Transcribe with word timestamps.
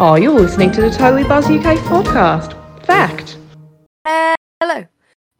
Oh, 0.00 0.14
you're 0.14 0.30
listening 0.30 0.70
to 0.70 0.80
the 0.80 0.90
Totally 0.90 1.24
Buzz 1.24 1.46
UK 1.46 1.76
podcast. 1.78 2.54
Fact. 2.86 3.36
Uh, 4.04 4.36
hello, 4.60 4.86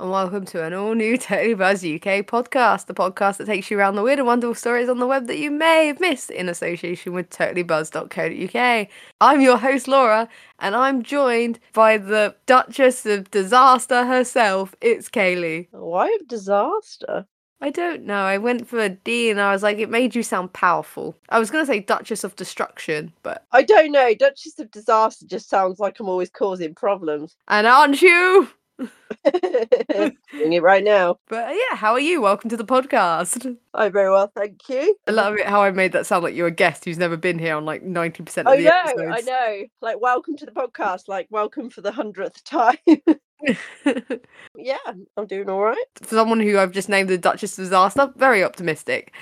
and 0.01 0.11
welcome 0.11 0.45
to 0.47 0.65
an 0.65 0.75
all 0.75 0.97
new 0.97 1.17
Totally 1.17 1.55
Buzz 1.55 1.85
UK 1.85 2.27
podcast, 2.27 2.87
the 2.87 2.93
podcast 2.93 3.37
that 3.37 3.47
takes 3.47 3.71
you 3.71 3.79
around 3.79 3.95
the 3.95 4.03
weird 4.03 4.19
and 4.19 4.27
wonderful 4.27 4.57
stories 4.57 4.89
on 4.89 4.99
the 4.99 5.07
web 5.07 5.29
that 5.29 5.39
you 5.39 5.53
may 5.53 5.87
have 5.87 6.01
missed 6.01 6.31
in 6.31 6.49
association 6.49 7.13
with 7.13 7.31
totallybuzz.co.uk. 7.31 8.89
I'm 9.21 9.41
your 9.41 9.59
host, 9.59 9.87
Laura, 9.87 10.29
and 10.59 10.75
I'm 10.75 11.05
joined 11.05 11.61
by 11.73 11.97
the 11.97 12.35
Duchess 12.47 13.07
of 13.07 13.31
Disaster 13.31 14.07
herself. 14.07 14.75
It's 14.81 15.09
Kayleigh. 15.09 15.69
Why 15.71 16.09
of 16.21 16.27
disaster? 16.27 17.27
I 17.61 17.71
don't 17.71 18.05
know. 18.05 18.23
I 18.23 18.39
went 18.39 18.69
for 18.69 18.79
a 18.79 18.89
D 18.89 19.31
and 19.31 19.41
I 19.41 19.53
was 19.53 19.65
like, 19.65 19.79
it 19.79 19.91
made 19.91 20.15
you 20.15 20.23
sound 20.23 20.53
powerful. 20.53 21.17
I 21.29 21.41
was 21.41 21.51
going 21.51 21.63
to 21.63 21.67
say 21.67 21.81
Duchess 21.81 22.23
of 22.23 22.37
Destruction, 22.37 23.13
but. 23.25 23.45
I 23.51 23.63
don't 23.65 23.91
know. 23.91 24.15
Duchess 24.15 24.61
of 24.61 24.71
Disaster 24.71 25.27
just 25.27 25.49
sounds 25.49 25.81
like 25.81 25.99
I'm 25.99 26.09
always 26.09 26.31
causing 26.31 26.75
problems. 26.75 27.37
And 27.49 27.67
aren't 27.67 28.01
you? 28.01 28.49
Doing 28.79 30.53
it 30.53 30.63
right 30.63 30.85
now. 30.85 31.19
But 31.29 31.49
uh, 31.49 31.53
yeah, 31.53 31.77
how 31.77 31.95
are 31.95 32.01
you? 32.01 32.21
Welcome 32.21 32.49
to 32.51 32.57
the 32.57 32.65
podcast. 32.65 33.57
I'm 33.75 33.93
very 33.93 34.11
well, 34.11 34.31
thank 34.37 34.69
you. 34.69 34.97
I 35.09 35.11
love 35.11 35.35
it 35.35 35.47
how 35.47 35.63
I 35.63 35.73
made 35.73 35.91
that 35.93 36.07
sound 36.07 36.23
like 36.23 36.37
you're 36.37 36.47
a 36.47 36.53
guest 36.53 36.85
who's 36.85 36.99
never 36.99 37.17
been 37.17 37.41
here 37.41 37.57
on 37.57 37.65
like 37.65 37.83
90% 37.83 38.39
of 38.39 38.47
I 38.47 38.57
the 38.57 38.63
know, 38.63 38.71
episodes. 38.71 39.13
I 39.13 39.21
know. 39.23 39.65
Like, 39.81 40.01
welcome 40.01 40.37
to 40.37 40.47
the 40.47 40.53
podcast. 40.53 41.09
Like, 41.09 41.27
welcome 41.31 41.71
for 41.71 41.81
the 41.81 41.91
hundredth 41.91 42.45
time. 42.45 42.77
yeah, 44.57 44.77
I'm 45.17 45.27
doing 45.27 45.49
all 45.49 45.63
right. 45.63 45.77
For 46.03 46.15
someone 46.15 46.41
who 46.41 46.59
I've 46.59 46.73
just 46.73 46.89
named 46.89 47.09
the 47.09 47.19
Duchess 47.19 47.59
of 47.59 47.65
Disaster, 47.65 48.13
very 48.17 48.43
optimistic. 48.43 49.15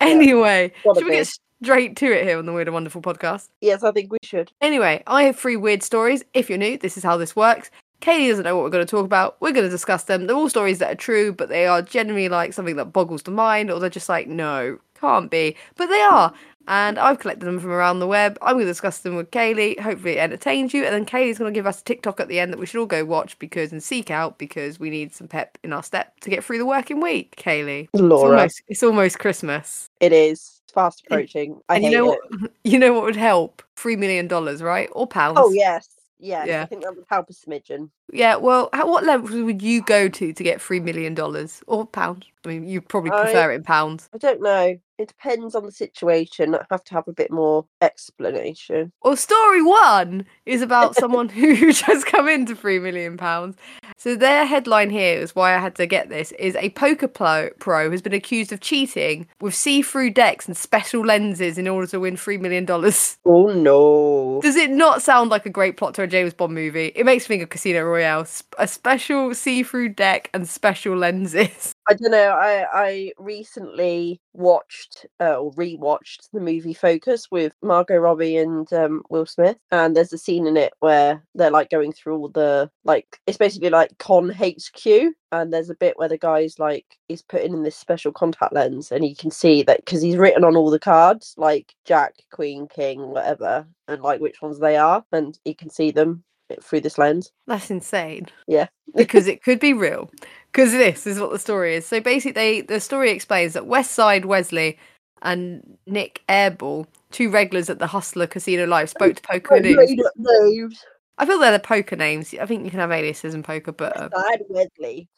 Anyway, 0.00 0.72
gotta 0.84 1.00
should 1.00 1.06
we 1.06 1.12
get 1.12 1.28
straight 1.62 1.96
to 1.96 2.06
it 2.12 2.24
here 2.24 2.38
on 2.38 2.46
the 2.46 2.52
Weird 2.52 2.68
and 2.68 2.74
Wonderful 2.74 3.02
podcast? 3.02 3.48
Yes, 3.60 3.82
I 3.82 3.92
think 3.92 4.12
we 4.12 4.18
should. 4.22 4.52
Anyway, 4.60 5.02
I 5.06 5.24
have 5.24 5.38
three 5.38 5.56
weird 5.56 5.82
stories. 5.82 6.24
If 6.34 6.48
you're 6.48 6.58
new, 6.58 6.76
this 6.76 6.96
is 6.96 7.04
how 7.04 7.16
this 7.16 7.36
works. 7.36 7.70
Katie 8.00 8.28
doesn't 8.28 8.44
know 8.44 8.56
what 8.56 8.64
we're 8.64 8.70
going 8.70 8.84
to 8.84 8.90
talk 8.90 9.04
about. 9.04 9.36
We're 9.40 9.52
going 9.52 9.64
to 9.64 9.70
discuss 9.70 10.04
them. 10.04 10.26
They're 10.26 10.34
all 10.34 10.48
stories 10.48 10.80
that 10.80 10.90
are 10.90 10.96
true, 10.96 11.32
but 11.32 11.48
they 11.48 11.66
are 11.66 11.82
generally 11.82 12.28
like 12.28 12.52
something 12.52 12.74
that 12.76 12.86
boggles 12.86 13.22
the 13.22 13.30
mind, 13.30 13.70
or 13.70 13.78
they're 13.78 13.88
just 13.88 14.08
like, 14.08 14.26
no, 14.26 14.78
can't 15.00 15.30
be. 15.30 15.56
But 15.76 15.86
they 15.86 16.00
are. 16.00 16.34
And 16.68 16.98
I've 16.98 17.18
collected 17.18 17.46
them 17.46 17.58
from 17.58 17.70
around 17.70 17.98
the 17.98 18.06
web. 18.06 18.38
I'm 18.42 18.54
going 18.54 18.66
to 18.66 18.70
discuss 18.70 18.98
them 18.98 19.16
with 19.16 19.30
Kayleigh. 19.30 19.80
Hopefully, 19.80 20.12
it 20.12 20.20
entertains 20.20 20.72
you. 20.72 20.84
And 20.84 20.94
then 20.94 21.04
Kayleigh's 21.04 21.38
going 21.38 21.52
to 21.52 21.58
give 21.58 21.66
us 21.66 21.80
a 21.80 21.84
TikTok 21.84 22.20
at 22.20 22.28
the 22.28 22.38
end 22.38 22.52
that 22.52 22.58
we 22.58 22.66
should 22.66 22.78
all 22.80 22.86
go 22.86 23.04
watch 23.04 23.38
because 23.38 23.72
and 23.72 23.82
seek 23.82 24.10
out 24.10 24.38
because 24.38 24.78
we 24.78 24.90
need 24.90 25.14
some 25.14 25.28
pep 25.28 25.58
in 25.62 25.72
our 25.72 25.82
step 25.82 26.18
to 26.20 26.30
get 26.30 26.44
through 26.44 26.58
the 26.58 26.66
working 26.66 27.00
week. 27.00 27.34
Kayleigh, 27.36 27.88
it's 27.92 28.00
Laura, 28.00 28.36
almost, 28.36 28.62
it's 28.68 28.82
almost 28.82 29.18
Christmas. 29.18 29.88
it 30.00 30.12
is 30.12 30.60
fast 30.72 31.02
approaching. 31.06 31.60
I 31.68 31.76
and 31.76 31.84
you 31.84 31.90
know 31.90 32.12
it. 32.12 32.20
what? 32.30 32.50
You 32.64 32.78
know 32.78 32.92
what 32.92 33.04
would 33.04 33.16
help? 33.16 33.62
Three 33.76 33.96
million 33.96 34.28
dollars, 34.28 34.62
right? 34.62 34.88
Or 34.92 35.06
pounds? 35.06 35.38
Oh 35.40 35.52
yes, 35.52 35.88
yes. 36.18 36.46
Yeah. 36.46 36.62
I 36.62 36.66
think 36.66 36.84
that 36.84 36.94
would 36.94 37.04
help 37.08 37.28
a 37.28 37.32
smidgen. 37.32 37.90
Yeah, 38.12 38.36
well, 38.36 38.68
how, 38.74 38.88
what 38.88 39.04
levels 39.04 39.30
would 39.32 39.62
you 39.62 39.82
go 39.82 40.08
to 40.08 40.32
to 40.32 40.44
get 40.44 40.60
three 40.60 40.80
million 40.80 41.14
dollars 41.14 41.62
or 41.66 41.86
pounds? 41.86 42.26
I 42.44 42.48
mean, 42.48 42.64
you 42.64 42.80
probably 42.80 43.10
I- 43.12 43.22
prefer 43.22 43.52
it 43.52 43.56
in 43.56 43.62
pounds. 43.62 44.08
I 44.14 44.18
don't 44.18 44.42
know. 44.42 44.74
It 44.98 45.08
depends 45.08 45.54
on 45.56 45.64
the 45.64 45.72
situation. 45.72 46.54
I 46.54 46.64
have 46.70 46.84
to 46.84 46.94
have 46.94 47.08
a 47.08 47.12
bit 47.12 47.30
more 47.32 47.64
explanation. 47.80 48.92
Well, 49.02 49.16
story 49.16 49.62
one 49.62 50.26
is 50.46 50.62
about 50.62 50.94
someone 50.94 51.28
who 51.28 51.56
just 51.72 52.06
come 52.06 52.28
into 52.28 52.54
three 52.54 52.78
million 52.78 53.16
pounds. 53.16 53.56
So 53.96 54.14
their 54.14 54.44
headline 54.46 54.90
here 54.90 55.18
is 55.18 55.34
why 55.34 55.54
I 55.56 55.58
had 55.58 55.74
to 55.76 55.86
get 55.86 56.08
this: 56.08 56.32
is 56.32 56.54
a 56.56 56.70
poker 56.70 57.08
pro, 57.08 57.50
pro 57.58 57.90
has 57.90 58.02
been 58.02 58.12
accused 58.12 58.52
of 58.52 58.60
cheating 58.60 59.26
with 59.40 59.54
see-through 59.54 60.10
decks 60.10 60.46
and 60.46 60.56
special 60.56 61.04
lenses 61.04 61.58
in 61.58 61.66
order 61.66 61.86
to 61.88 61.98
win 62.00 62.16
three 62.16 62.38
million 62.38 62.64
dollars. 62.64 63.16
Oh 63.26 63.46
no. 63.46 64.40
Does 64.42 64.56
it 64.56 64.70
not 64.70 65.02
sound 65.02 65.30
like 65.30 65.46
a 65.46 65.50
great 65.50 65.76
plot 65.76 65.94
to 65.94 66.02
a 66.02 66.06
James 66.06 66.34
Bond 66.34 66.54
movie? 66.54 66.92
It 66.94 67.06
makes 67.06 67.24
me 67.24 67.34
think 67.34 67.42
of 67.44 67.50
Casino 67.50 67.82
Royale: 67.82 68.01
sp- 68.26 68.54
a 68.58 68.66
special 68.66 69.34
see-through 69.34 69.90
deck 69.90 70.30
and 70.34 70.48
special 70.48 70.96
lenses. 70.96 71.74
I 71.88 71.94
don't 71.94 72.12
know. 72.12 72.30
I 72.30 72.66
I 72.72 73.12
recently 73.18 74.20
watched 74.34 75.06
uh, 75.20 75.36
or 75.36 75.52
rewatched 75.52 76.30
the 76.32 76.40
movie 76.40 76.74
Focus 76.74 77.30
with 77.30 77.54
Margot 77.62 77.96
Robbie 77.96 78.36
and 78.36 78.72
um, 78.72 79.02
Will 79.10 79.26
Smith, 79.26 79.56
and 79.70 79.96
there's 79.96 80.12
a 80.12 80.18
scene 80.18 80.46
in 80.46 80.56
it 80.56 80.72
where 80.80 81.22
they're 81.34 81.50
like 81.50 81.70
going 81.70 81.92
through 81.92 82.16
all 82.16 82.28
the 82.28 82.70
like 82.84 83.18
it's 83.26 83.38
basically 83.38 83.70
like 83.70 83.96
con 83.98 84.30
HQ, 84.30 84.86
and 85.32 85.52
there's 85.52 85.70
a 85.70 85.74
bit 85.74 85.98
where 85.98 86.08
the 86.08 86.18
guy's 86.18 86.58
like 86.58 86.86
he's 87.08 87.22
putting 87.22 87.52
in 87.52 87.62
this 87.62 87.76
special 87.76 88.12
contact 88.12 88.52
lens, 88.52 88.92
and 88.92 89.04
you 89.04 89.16
can 89.16 89.30
see 89.30 89.62
that 89.64 89.84
because 89.84 90.02
he's 90.02 90.16
written 90.16 90.44
on 90.44 90.56
all 90.56 90.70
the 90.70 90.78
cards 90.78 91.34
like 91.36 91.74
Jack, 91.84 92.14
Queen, 92.32 92.68
King, 92.68 93.08
whatever, 93.08 93.66
and 93.88 94.02
like 94.02 94.20
which 94.20 94.40
ones 94.42 94.58
they 94.60 94.76
are, 94.76 95.04
and 95.12 95.38
you 95.44 95.54
can 95.54 95.70
see 95.70 95.90
them 95.90 96.24
through 96.62 96.80
this 96.80 96.98
lens. 96.98 97.32
That's 97.46 97.70
insane. 97.70 98.26
Yeah. 98.46 98.66
because 98.94 99.26
it 99.28 99.42
could 99.42 99.60
be 99.60 99.72
real. 99.72 100.10
Because 100.50 100.72
this 100.72 101.06
is 101.06 101.18
what 101.18 101.30
the 101.30 101.38
story 101.38 101.76
is. 101.76 101.86
So 101.86 102.00
basically, 102.00 102.32
they, 102.32 102.60
the 102.60 102.80
story 102.80 103.10
explains 103.10 103.54
that 103.54 103.66
West 103.66 103.92
Side 103.92 104.26
Wesley 104.26 104.78
and 105.22 105.78
Nik 105.86 106.22
Airball, 106.28 106.86
two 107.10 107.30
regulars 107.30 107.70
at 107.70 107.78
the 107.78 107.86
Hustler 107.86 108.26
Casino 108.26 108.66
Live, 108.66 108.90
spoke 108.90 109.16
to 109.16 109.22
PokerNews. 109.22 109.96
Names. 110.16 110.84
I 111.18 111.26
feel 111.26 111.38
they're 111.38 111.52
the 111.52 111.58
poker 111.58 111.94
names. 111.94 112.34
I 112.34 112.46
think 112.46 112.64
you 112.64 112.70
can 112.70 112.80
have 112.80 112.90
aliases 112.90 113.34
in 113.34 113.42
poker, 113.42 113.72
but 113.72 113.96
uh, 113.96 114.08
Side 114.10 114.42
Wesley. 114.48 115.08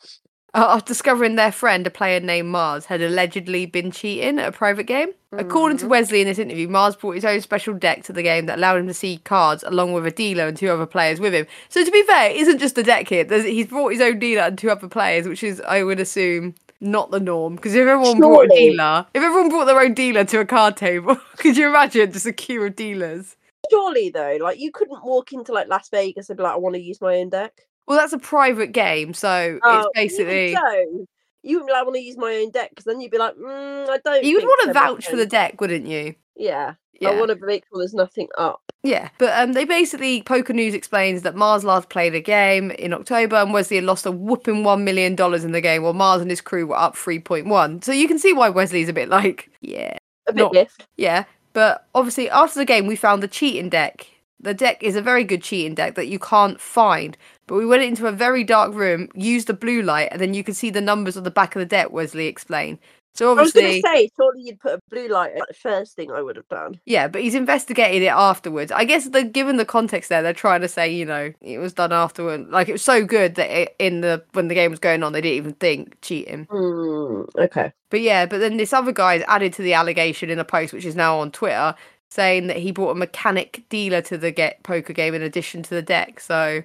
Uh, 0.55 0.81
discovering 0.81 1.35
their 1.35 1.53
friend, 1.53 1.87
a 1.87 1.91
player 1.91 2.21
named 2.21 2.49
Mars, 2.49 2.87
had 2.87 3.03
allegedly 3.03 3.67
been 3.67 3.91
cheating 3.91 4.39
at 4.39 4.49
a 4.49 4.53
private 4.53 4.85
game. 4.85 5.09
According 5.33 5.79
to 5.79 5.89
Wesley 5.89 6.21
in 6.21 6.29
this 6.29 6.39
interview, 6.39 6.69
Mars 6.69 6.95
brought 6.95 7.17
his 7.17 7.25
own 7.25 7.41
special 7.41 7.75
deck 7.75 8.05
to 8.05 8.13
the 8.13 8.23
game 8.23 8.47
that 8.47 8.59
allowed 8.59 8.79
him 8.79 8.87
to 8.87 8.95
see 8.95 9.19
cards 9.19 9.65
along 9.65 9.93
with 9.93 10.07
a 10.07 10.13
dealer 10.13 10.47
and 10.47 10.57
two 10.57 10.71
other 10.71 10.87
players 10.87 11.19
with 11.19 11.35
him. 11.35 11.47
So 11.69 11.85
to 11.85 11.91
be 11.91 12.05
fair, 12.05 12.31
it 12.31 12.37
isn't 12.37 12.59
just 12.59 12.77
the 12.77 12.85
deck 12.85 13.09
here. 13.09 13.25
There's, 13.25 13.45
he's 13.45 13.67
brought 13.67 13.89
his 13.89 14.01
own 14.01 14.21
dealer 14.21 14.43
and 14.43 14.57
two 14.57 14.71
other 14.71 14.87
players, 14.87 15.27
which 15.27 15.43
is, 15.43 15.61
I 15.63 15.83
would 15.83 15.99
assume, 15.99 16.55
not 16.81 17.11
the 17.11 17.19
norm. 17.19 17.57
Because 17.57 17.75
if 17.75 17.87
everyone 17.87 18.19
brought 18.21 18.47
a 18.47 18.49
dealer, 18.49 19.07
if 19.13 19.23
everyone 19.23 19.49
brought 19.49 19.65
their 19.65 19.81
own 19.81 19.95
dealer 19.95 20.25
to 20.25 20.39
a 20.39 20.45
card 20.45 20.77
table, 20.77 21.17
could 21.39 21.57
you 21.57 21.69
imagine 21.69 22.13
just 22.13 22.27
a 22.27 22.33
queue 22.33 22.63
of 22.63 22.77
dealers? 22.77 23.37
Surely 23.71 24.11
though, 24.11 24.39
like 24.41 24.61
you 24.61 24.71
couldn't 24.71 25.05
walk 25.05 25.33
into 25.33 25.53
like 25.53 25.69
Las 25.69 25.89
Vegas 25.89 26.29
and 26.29 26.37
be 26.37 26.45
like, 26.45 26.53
I 26.53 26.59
want 26.59 26.77
to 26.77 26.81
use 26.81 27.01
my 27.01 27.17
own 27.17 27.31
deck. 27.31 27.63
Well, 27.87 27.99
that's 27.99 28.12
a 28.12 28.19
private 28.19 28.72
game, 28.72 29.12
so 29.15 29.59
Oh, 29.62 29.81
it's 29.81 29.89
basically. 29.95 30.55
so, 30.55 31.06
you 31.43 31.56
wouldn't 31.59 31.71
like, 31.72 31.84
want 31.84 31.97
to 31.97 32.03
use 32.03 32.17
my 32.17 32.34
own 32.37 32.50
deck 32.50 32.71
because 32.71 32.84
then 32.84 33.00
you'd 33.00 33.11
be 33.11 33.19
like, 33.19 33.34
mm, 33.37 33.89
I 33.89 33.99
don't. 34.05 34.25
You 34.25 34.37
would 34.37 34.45
want 34.45 34.67
to 34.69 34.72
vouch 34.72 35.06
for 35.06 35.17
the 35.17 35.27
deck, 35.27 35.61
wouldn't 35.61 35.87
you? 35.87 36.15
Yeah, 36.37 36.75
Yeah. 37.00 37.11
I 37.11 37.19
want 37.19 37.39
to 37.39 37.47
make 37.47 37.65
sure 37.69 37.78
there's 37.81 37.94
nothing 37.94 38.28
up. 38.39 38.61
Yeah, 38.83 39.09
but 39.19 39.33
um, 39.41 39.53
they 39.53 39.65
basically 39.65 40.23
PokerNews 40.23 40.75
explains 40.75 41.23
that 41.23 41.34
Mars 41.37 41.65
last 41.65 41.89
played 41.91 42.15
a 42.15 42.21
game 42.21 42.71
in 42.73 42.93
October 42.93 43.37
and 43.37 43.53
Wesley 43.53 43.77
had 43.77 43.84
lost 43.84 44.05
a 44.05 44.11
whooping 44.11 44.62
one 44.65 44.84
million 44.84 45.15
dollars 45.15 45.44
in 45.44 45.53
the 45.53 45.61
game, 45.61 45.83
while 45.83 45.93
Mars 45.94 46.21
and 46.23 46.31
his 46.31 46.41
crew 46.41 46.67
were 46.67 46.77
up 46.77 46.97
three 46.97 47.19
point 47.19 47.47
one. 47.47 47.81
So 47.83 47.93
you 47.93 48.09
can 48.09 48.19
see 48.19 48.33
why 48.33 48.49
Wesley's 48.50 48.89
a 48.89 48.93
bit 48.93 49.09
like, 49.09 49.50
yeah, 49.61 49.97
A 50.28 50.33
bit 50.33 50.53
Not- 50.53 50.69
yeah. 50.97 51.25
But 51.53 51.87
obviously, 51.94 52.28
after 52.31 52.59
the 52.59 52.65
game, 52.65 52.87
we 52.87 52.97
found 52.97 53.23
the 53.23 53.28
cheating 53.28 53.69
deck. 53.69 54.06
The 54.41 54.55
deck 54.55 54.83
is 54.83 54.97
a 54.97 55.00
very 55.03 55.25
good 55.25 55.43
cheating 55.43 55.75
deck 55.75 55.94
that 55.94 56.09
you 56.09 56.19
can't 56.19 56.61
find. 56.61 57.17
But 57.47 57.56
we 57.56 57.66
went 57.66 57.82
into 57.82 58.06
a 58.06 58.12
very 58.12 58.44
dark 58.44 58.75
room, 58.75 59.09
used 59.15 59.49
the 59.49 59.55
blue 59.55 59.82
light, 59.82 60.09
and 60.10 60.21
then 60.21 60.34
you 60.34 60.43
can 60.43 60.55
see 60.55 60.71
the 60.71 60.81
numbers 60.81 61.16
on 61.16 61.25
the 61.25 61.31
back 61.31 61.55
of 61.55 61.60
the 61.60 61.66
deck. 61.66 61.91
Wesley 61.91 62.27
explained. 62.27 62.78
So 63.15 63.31
obviously, 63.31 63.62
I 63.62 63.66
was 63.66 63.82
going 63.82 63.82
to 63.82 63.88
say, 63.88 64.10
surely 64.16 64.43
you'd 64.43 64.60
put 64.60 64.72
a 64.72 64.81
blue 64.91 65.06
light 65.06 65.34
at 65.37 65.47
the 65.47 65.55
first 65.55 65.94
thing 65.94 66.10
I 66.10 66.21
would 66.21 66.34
have 66.34 66.49
done. 66.49 66.81
Yeah, 66.84 67.06
but 67.06 67.22
he's 67.22 67.37
investigated 67.37 68.03
it 68.03 68.09
afterwards. 68.09 68.72
I 68.72 68.84
guess 68.84 69.09
the 69.09 69.22
given 69.22 69.56
the 69.56 69.65
context 69.65 70.09
there, 70.09 70.21
they're 70.21 70.32
trying 70.32 70.62
to 70.62 70.69
say, 70.69 70.93
you 70.93 71.05
know, 71.05 71.32
it 71.41 71.59
was 71.59 71.72
done 71.72 71.93
afterward. 71.93 72.49
Like 72.49 72.69
it 72.69 72.72
was 72.72 72.82
so 72.82 73.05
good 73.05 73.37
that 73.37 73.50
it, 73.50 73.76
in 73.78 74.00
the 74.00 74.25
when 74.32 74.49
the 74.49 74.55
game 74.55 74.71
was 74.72 74.81
going 74.81 75.05
on, 75.05 75.12
they 75.12 75.21
didn't 75.21 75.37
even 75.37 75.53
think 75.55 76.00
cheating. 76.03 76.49
Hmm. 76.50 77.22
okay. 77.38 77.72
But 77.88 78.00
yeah, 78.00 78.26
but 78.26 78.38
then 78.38 78.56
this 78.56 78.72
other 78.72 78.91
guy's 78.91 79.22
added 79.28 79.53
to 79.55 79.62
the 79.62 79.75
allegation 79.75 80.28
in 80.28 80.41
a 80.41 80.44
post, 80.44 80.72
which 80.72 80.84
is 80.84 80.97
now 80.97 81.21
on 81.21 81.31
Twitter, 81.31 81.76
saying 82.11 82.49
that 82.49 82.56
he 82.56 82.72
brought 82.72 82.90
a 82.90 82.97
mechanic 82.97 83.64
dealer 83.69 84.02
to 84.02 84.19
the 84.19 84.32
get 84.32 84.61
poker 84.64 84.93
game 84.93 85.14
in 85.14 85.23
addition 85.23 85.62
to 85.62 85.70
the 85.70 85.82
deck. 85.82 86.19
So 86.19 86.64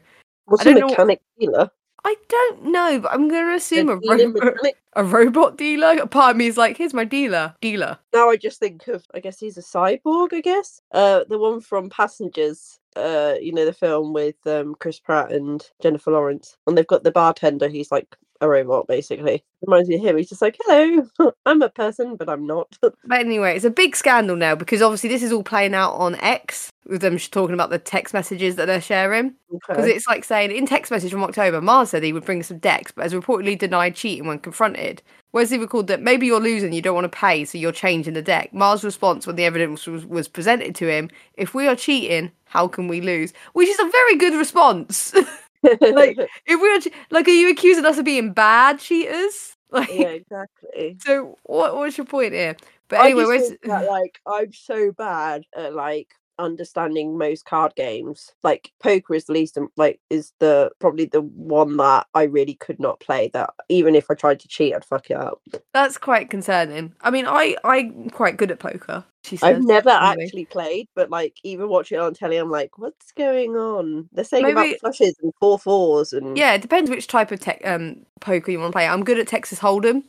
What's 0.49 0.65
I 0.67 0.71
a 0.71 0.73
don't 0.75 0.97
know- 1.07 1.15
dealer? 1.39 1.71
I 2.05 2.15
don't 2.29 2.63
know, 2.71 2.99
but 3.01 3.11
I'm 3.11 3.27
going 3.27 3.45
to 3.47 3.55
assume 3.55 3.89
a, 3.89 3.97
A 3.97 3.99
dealing 3.99 4.33
ro- 4.33 4.53
a 4.95 5.03
robot 5.03 5.57
dealer. 5.57 5.97
A 6.01 6.07
part 6.07 6.31
of 6.31 6.37
me 6.37 6.47
is 6.47 6.55
like, 6.55 6.77
here's 6.77 6.93
my 6.93 7.03
dealer, 7.03 7.53
dealer. 7.59 7.99
Now 8.13 8.29
I 8.29 8.37
just 8.37 8.57
think 8.57 8.87
of, 8.87 9.05
I 9.13 9.19
guess 9.19 9.37
he's 9.37 9.57
a 9.57 9.61
cyborg. 9.61 10.33
I 10.33 10.39
guess. 10.39 10.81
Uh, 10.93 11.25
the 11.27 11.37
one 11.37 11.59
from 11.59 11.89
Passengers. 11.89 12.79
Uh, 12.95 13.35
you 13.41 13.51
know 13.51 13.65
the 13.65 13.73
film 13.73 14.13
with 14.13 14.35
um 14.47 14.75
Chris 14.79 14.99
Pratt 14.99 15.31
and 15.31 15.69
Jennifer 15.81 16.11
Lawrence, 16.11 16.57
and 16.67 16.77
they've 16.77 16.87
got 16.87 17.03
the 17.03 17.11
bartender 17.11 17.67
who's 17.69 17.91
like 17.91 18.15
a 18.41 18.47
robot, 18.47 18.87
basically. 18.87 19.43
Reminds 19.65 19.89
me 19.89 19.95
of 19.95 20.01
him. 20.01 20.17
He's 20.17 20.29
just 20.29 20.41
like, 20.41 20.57
hello, 20.61 21.07
I'm 21.45 21.61
a 21.61 21.69
person, 21.69 22.15
but 22.15 22.29
I'm 22.29 22.47
not. 22.47 22.77
But 23.05 23.19
anyway, 23.19 23.55
it's 23.55 23.65
a 23.65 23.69
big 23.69 23.95
scandal 23.95 24.35
now 24.35 24.55
because 24.55 24.81
obviously 24.81 25.09
this 25.09 25.23
is 25.23 25.31
all 25.31 25.43
playing 25.43 25.73
out 25.73 25.93
on 25.93 26.15
X 26.15 26.69
with 26.87 27.01
them 27.01 27.17
talking 27.17 27.53
about 27.53 27.69
the 27.69 27.79
text 27.79 28.13
messages 28.13 28.55
that 28.55 28.65
they're 28.65 28.81
sharing. 28.81 29.33
Because 29.51 29.85
Okay. 29.85 29.91
it's 29.91 30.07
like 30.07 30.23
saying 30.23 30.51
in 30.51 30.65
text 30.65 30.91
message 30.91 31.11
from 31.11 31.23
October, 31.23 31.59
Mars 31.61 31.89
said 31.89 32.03
he 32.03 32.13
would 32.13 32.25
bring 32.25 32.43
some 32.43 32.59
decks, 32.59 32.91
but 32.91 33.03
has 33.03 33.13
reportedly 33.13 33.57
denied 33.57 33.95
cheating 33.95 34.27
when 34.27 34.39
confronted. 34.39 35.01
Wesley 35.33 35.57
recalled 35.59 35.87
that 35.87 36.01
maybe 36.01 36.25
you're 36.25 36.39
losing, 36.39 36.73
you 36.73 36.81
don't 36.81 36.95
want 36.95 37.11
to 37.11 37.17
pay, 37.17 37.45
so 37.45 37.57
you're 37.57 37.71
changing 37.71 38.13
the 38.13 38.21
deck. 38.21 38.53
Mars' 38.53 38.83
response 38.83 39.27
when 39.27 39.35
the 39.35 39.45
evidence 39.45 39.85
was, 39.85 40.05
was 40.05 40.27
presented 40.27 40.73
to 40.75 40.87
him: 40.89 41.09
"If 41.35 41.53
we 41.53 41.67
are 41.67 41.75
cheating, 41.75 42.31
how 42.45 42.67
can 42.67 42.87
we 42.87 43.01
lose?" 43.01 43.33
Which 43.53 43.67
is 43.69 43.79
a 43.79 43.89
very 43.89 44.15
good 44.15 44.33
response. 44.35 45.13
like, 45.63 46.17
if 46.45 46.61
we 46.61 46.69
are 46.69 46.93
like, 47.11 47.27
are 47.27 47.31
you 47.31 47.49
accusing 47.49 47.85
us 47.85 47.97
of 47.97 48.05
being 48.05 48.33
bad 48.33 48.79
cheaters? 48.79 49.55
Like, 49.71 49.93
yeah, 49.93 50.07
exactly. 50.07 50.97
so 50.99 51.37
what? 51.43 51.75
What's 51.75 51.95
your 51.95 52.07
point 52.07 52.33
here? 52.33 52.55
But 52.87 53.01
anyway, 53.01 53.39
that, 53.65 53.85
like 53.85 54.19
I'm 54.25 54.51
so 54.51 54.91
bad 54.91 55.43
at 55.55 55.75
like 55.75 56.07
understanding 56.39 57.17
most 57.17 57.45
card 57.45 57.75
games. 57.75 58.31
Like 58.41 58.71
poker 58.81 59.13
is 59.13 59.25
the 59.25 59.33
least 59.33 59.59
like 59.77 59.99
is 60.09 60.33
the 60.39 60.71
probably 60.79 61.05
the 61.05 61.21
one 61.21 61.77
that 61.77 62.07
I 62.15 62.23
really 62.23 62.55
could 62.55 62.79
not 62.79 62.99
play. 62.99 63.29
That 63.33 63.51
even 63.67 63.93
if 63.93 64.09
I 64.09 64.15
tried 64.15 64.39
to 64.39 64.47
cheat, 64.47 64.73
I'd 64.73 64.85
fuck 64.85 65.11
it 65.11 65.17
up. 65.17 65.39
that's 65.73 65.99
quite 65.99 66.31
concerning. 66.31 66.95
I 67.01 67.11
mean, 67.11 67.27
I 67.27 67.55
I'm 67.63 68.09
quite 68.09 68.37
good 68.37 68.49
at 68.49 68.57
poker. 68.59 69.03
She 69.29 69.37
says. 69.37 69.57
I've 69.57 69.63
never 69.63 69.89
anyway. 69.89 70.23
actually 70.25 70.45
played, 70.45 70.87
but 70.95 71.09
like 71.09 71.35
even 71.43 71.69
watching 71.69 71.97
it 71.97 72.01
on 72.01 72.13
telly, 72.13 72.37
I'm 72.37 72.49
like, 72.49 72.77
what's 72.77 73.11
going 73.11 73.55
on? 73.55 74.09
They're 74.11 74.23
saying 74.23 74.43
Maybe- 74.43 74.71
about 74.71 74.79
flushes 74.79 75.15
and 75.21 75.31
four 75.39 75.59
fours 75.59 76.13
and 76.13 76.37
Yeah, 76.37 76.53
it 76.53 76.61
depends 76.61 76.89
which 76.89 77.07
type 77.07 77.31
of 77.31 77.39
tech 77.39 77.61
um 77.65 78.05
poker 78.21 78.51
you 78.51 78.59
want 78.59 78.71
to 78.71 78.75
play. 78.75 78.87
I'm 78.87 79.03
good 79.03 79.19
at 79.19 79.27
Texas 79.27 79.59
Hold'em. 79.59 80.03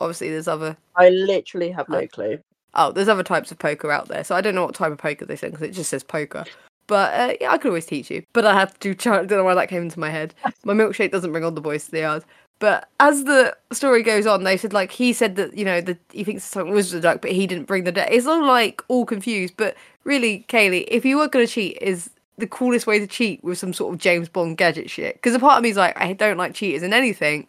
Obviously, 0.00 0.28
there's 0.30 0.48
other 0.48 0.76
I 0.96 1.10
literally 1.10 1.70
have 1.70 1.88
no 1.88 2.06
clue. 2.08 2.38
oh, 2.74 2.90
there's 2.90 3.08
other 3.08 3.22
types 3.22 3.52
of 3.52 3.58
poker 3.58 3.92
out 3.92 4.08
there. 4.08 4.24
So 4.24 4.34
I 4.34 4.40
don't 4.40 4.54
know 4.54 4.64
what 4.64 4.74
type 4.74 4.90
of 4.92 4.98
poker 4.98 5.24
they 5.24 5.36
say 5.36 5.48
because 5.50 5.62
it 5.62 5.70
just 5.72 5.90
says 5.90 6.02
poker. 6.02 6.44
But 6.86 7.14
uh, 7.14 7.34
yeah, 7.40 7.52
I 7.52 7.56
could 7.58 7.68
always 7.68 7.86
teach 7.86 8.10
you. 8.10 8.22
But 8.34 8.44
I 8.44 8.52
have 8.52 8.78
to. 8.80 8.94
Try, 8.94 9.14
I 9.20 9.24
don't 9.24 9.38
know 9.38 9.44
why 9.44 9.54
that 9.54 9.70
came 9.70 9.82
into 9.82 9.98
my 9.98 10.10
head. 10.10 10.34
My 10.64 10.74
milkshake 10.74 11.12
doesn't 11.12 11.32
bring 11.32 11.42
all 11.44 11.50
the 11.50 11.62
boys 11.62 11.86
to 11.86 11.90
the 11.92 12.00
yard. 12.00 12.24
But 12.64 12.88
as 12.98 13.24
the 13.24 13.54
story 13.72 14.02
goes 14.02 14.26
on, 14.26 14.44
they 14.44 14.56
said 14.56 14.72
like 14.72 14.90
he 14.90 15.12
said 15.12 15.36
that 15.36 15.54
you 15.54 15.66
know 15.66 15.82
that 15.82 15.98
he 16.10 16.24
thinks 16.24 16.44
something 16.44 16.72
was 16.72 16.92
the 16.92 16.98
duck, 16.98 17.20
but 17.20 17.30
he 17.30 17.46
didn't 17.46 17.66
bring 17.66 17.84
the 17.84 17.92
duck. 17.92 18.08
It's 18.10 18.26
all 18.26 18.42
like 18.42 18.80
all 18.88 19.04
confused. 19.04 19.52
But 19.58 19.76
really, 20.04 20.46
Kayleigh, 20.48 20.86
if 20.88 21.04
you 21.04 21.18
were 21.18 21.28
gonna 21.28 21.46
cheat, 21.46 21.76
is 21.82 22.08
the 22.38 22.46
coolest 22.46 22.86
way 22.86 22.98
to 22.98 23.06
cheat 23.06 23.44
with 23.44 23.58
some 23.58 23.74
sort 23.74 23.92
of 23.92 24.00
James 24.00 24.30
Bond 24.30 24.56
gadget 24.56 24.88
shit? 24.88 25.16
Because 25.16 25.34
a 25.34 25.38
part 25.38 25.58
of 25.58 25.62
me 25.62 25.68
is 25.68 25.76
like, 25.76 26.00
I 26.00 26.14
don't 26.14 26.38
like 26.38 26.54
cheaters 26.54 26.82
in 26.82 26.94
anything, 26.94 27.46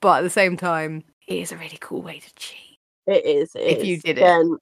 but 0.00 0.20
at 0.20 0.22
the 0.22 0.30
same 0.30 0.56
time, 0.56 1.04
it 1.26 1.36
is 1.40 1.52
a 1.52 1.58
really 1.58 1.76
cool 1.82 2.00
way 2.00 2.18
to 2.18 2.34
cheat. 2.36 2.78
It 3.06 3.26
is. 3.26 3.54
it 3.54 3.60
If 3.60 3.84
you 3.84 3.96
is. 3.96 4.02
did 4.02 4.16
it. 4.16 4.22
Again, 4.22 4.56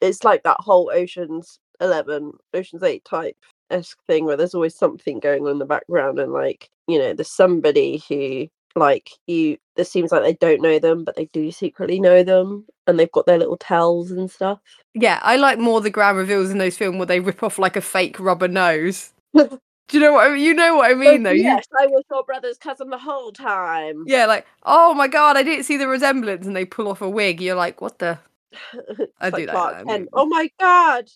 it's 0.00 0.22
like 0.22 0.44
that 0.44 0.60
whole 0.60 0.88
Ocean's 0.94 1.58
Eleven, 1.80 2.32
Ocean's 2.54 2.84
Eight 2.84 3.04
type 3.04 3.36
esque 3.70 3.98
thing 4.06 4.24
where 4.24 4.36
there's 4.36 4.54
always 4.54 4.76
something 4.76 5.18
going 5.18 5.42
on 5.42 5.50
in 5.50 5.58
the 5.58 5.64
background, 5.64 6.20
and 6.20 6.32
like 6.32 6.70
you 6.86 7.00
know, 7.00 7.12
there's 7.12 7.28
somebody 7.28 8.04
who 8.08 8.46
like 8.76 9.10
you. 9.26 9.58
This 9.76 9.90
seems 9.90 10.12
like 10.12 10.22
they 10.22 10.34
don't 10.34 10.60
know 10.60 10.78
them, 10.78 11.04
but 11.04 11.16
they 11.16 11.26
do 11.26 11.50
secretly 11.50 11.98
know 11.98 12.22
them, 12.22 12.66
and 12.86 12.98
they've 12.98 13.12
got 13.12 13.26
their 13.26 13.38
little 13.38 13.56
tells 13.56 14.10
and 14.10 14.30
stuff. 14.30 14.60
Yeah, 14.94 15.18
I 15.22 15.36
like 15.36 15.58
more 15.58 15.80
the 15.80 15.90
grand 15.90 16.18
reveals 16.18 16.50
in 16.50 16.58
those 16.58 16.76
films 16.76 16.98
where 16.98 17.06
they 17.06 17.20
rip 17.20 17.42
off 17.42 17.58
like 17.58 17.76
a 17.76 17.80
fake 17.80 18.20
rubber 18.20 18.48
nose. 18.48 19.12
Do 19.34 19.98
you 19.98 20.00
know 20.00 20.12
what 20.12 20.26
I 20.26 20.34
mean? 20.34 20.44
You 20.44 20.54
know 20.54 20.76
what 20.76 20.90
I 20.90 20.94
oh, 20.94 20.96
mean, 20.96 21.22
though. 21.22 21.30
You- 21.30 21.42
yes, 21.42 21.66
I 21.78 21.86
was 21.86 22.04
your 22.10 22.24
brother's 22.24 22.58
cousin 22.58 22.90
the 22.90 22.98
whole 22.98 23.32
time. 23.32 24.04
yeah, 24.06 24.26
like, 24.26 24.46
oh 24.64 24.94
my 24.94 25.08
god, 25.08 25.36
I 25.36 25.42
didn't 25.42 25.64
see 25.64 25.76
the 25.76 25.88
resemblance, 25.88 26.46
and 26.46 26.56
they 26.56 26.64
pull 26.64 26.88
off 26.88 27.02
a 27.02 27.08
wig. 27.08 27.40
You're 27.40 27.56
like, 27.56 27.80
what 27.80 27.98
the? 27.98 28.18
I 29.20 29.30
do 29.30 29.46
like 29.46 29.46
that 29.46 29.48
Clark 29.48 29.80
in 29.80 29.86
that 29.86 29.86
Kent. 29.86 30.00
movie. 30.00 30.10
Oh 30.12 30.26
my 30.26 30.50
god! 30.60 31.10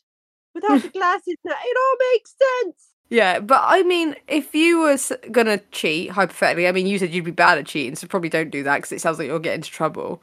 Without 0.55 0.83
the 0.83 0.89
glasses, 0.89 1.37
now 1.45 1.53
it 1.53 1.77
all 1.79 2.13
makes 2.13 2.35
sense. 2.63 2.89
Yeah, 3.09 3.39
but 3.39 3.61
I 3.65 3.83
mean, 3.85 4.17
if 4.27 4.55
you 4.55 4.81
were 4.81 4.99
gonna 5.31 5.59
cheat, 5.71 6.11
hypothetically, 6.11 6.67
I 6.67 6.73
mean, 6.73 6.87
you 6.87 6.99
said 6.99 7.11
you'd 7.15 7.25
be 7.25 7.31
bad 7.31 7.59
at 7.59 7.67
cheating, 7.67 7.95
so 7.95 8.07
probably 8.07 8.29
don't 8.29 8.51
do 8.51 8.63
that 8.65 8.77
because 8.79 8.93
it 8.93 9.01
sounds 9.01 9.19
like 9.19 9.29
you'll 9.29 9.39
get 9.39 9.55
into 9.55 9.71
trouble. 9.71 10.23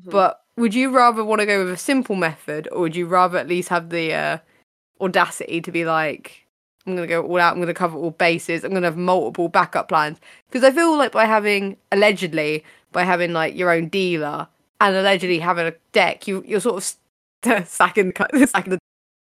Mm-hmm. 0.00 0.10
But 0.10 0.42
would 0.56 0.74
you 0.74 0.90
rather 0.90 1.24
want 1.24 1.40
to 1.40 1.46
go 1.46 1.64
with 1.64 1.72
a 1.72 1.76
simple 1.76 2.16
method, 2.16 2.68
or 2.72 2.80
would 2.80 2.96
you 2.96 3.06
rather 3.06 3.38
at 3.38 3.46
least 3.48 3.68
have 3.68 3.90
the 3.90 4.12
uh, 4.12 4.38
audacity 5.00 5.60
to 5.60 5.70
be 5.70 5.84
like, 5.84 6.46
I'm 6.86 6.96
gonna 6.96 7.06
go 7.06 7.22
all 7.22 7.38
out, 7.40 7.54
I'm 7.54 7.60
gonna 7.60 7.74
cover 7.74 7.96
all 7.96 8.10
bases, 8.10 8.64
I'm 8.64 8.72
gonna 8.72 8.86
have 8.88 8.96
multiple 8.96 9.48
backup 9.48 9.88
plans? 9.88 10.18
Because 10.48 10.64
I 10.64 10.72
feel 10.72 10.96
like 10.98 11.12
by 11.12 11.26
having 11.26 11.76
allegedly, 11.92 12.64
by 12.90 13.04
having 13.04 13.32
like 13.34 13.54
your 13.54 13.70
own 13.70 13.88
dealer 13.88 14.48
and 14.80 14.96
allegedly 14.96 15.38
having 15.38 15.66
a 15.66 15.74
deck, 15.92 16.26
you 16.26 16.42
you're 16.46 16.60
sort 16.60 16.78
of 16.78 16.84
st- 17.44 17.68
stacking 17.68 18.10
the- 18.10 18.46
stacking 18.48 18.72
the 18.72 18.78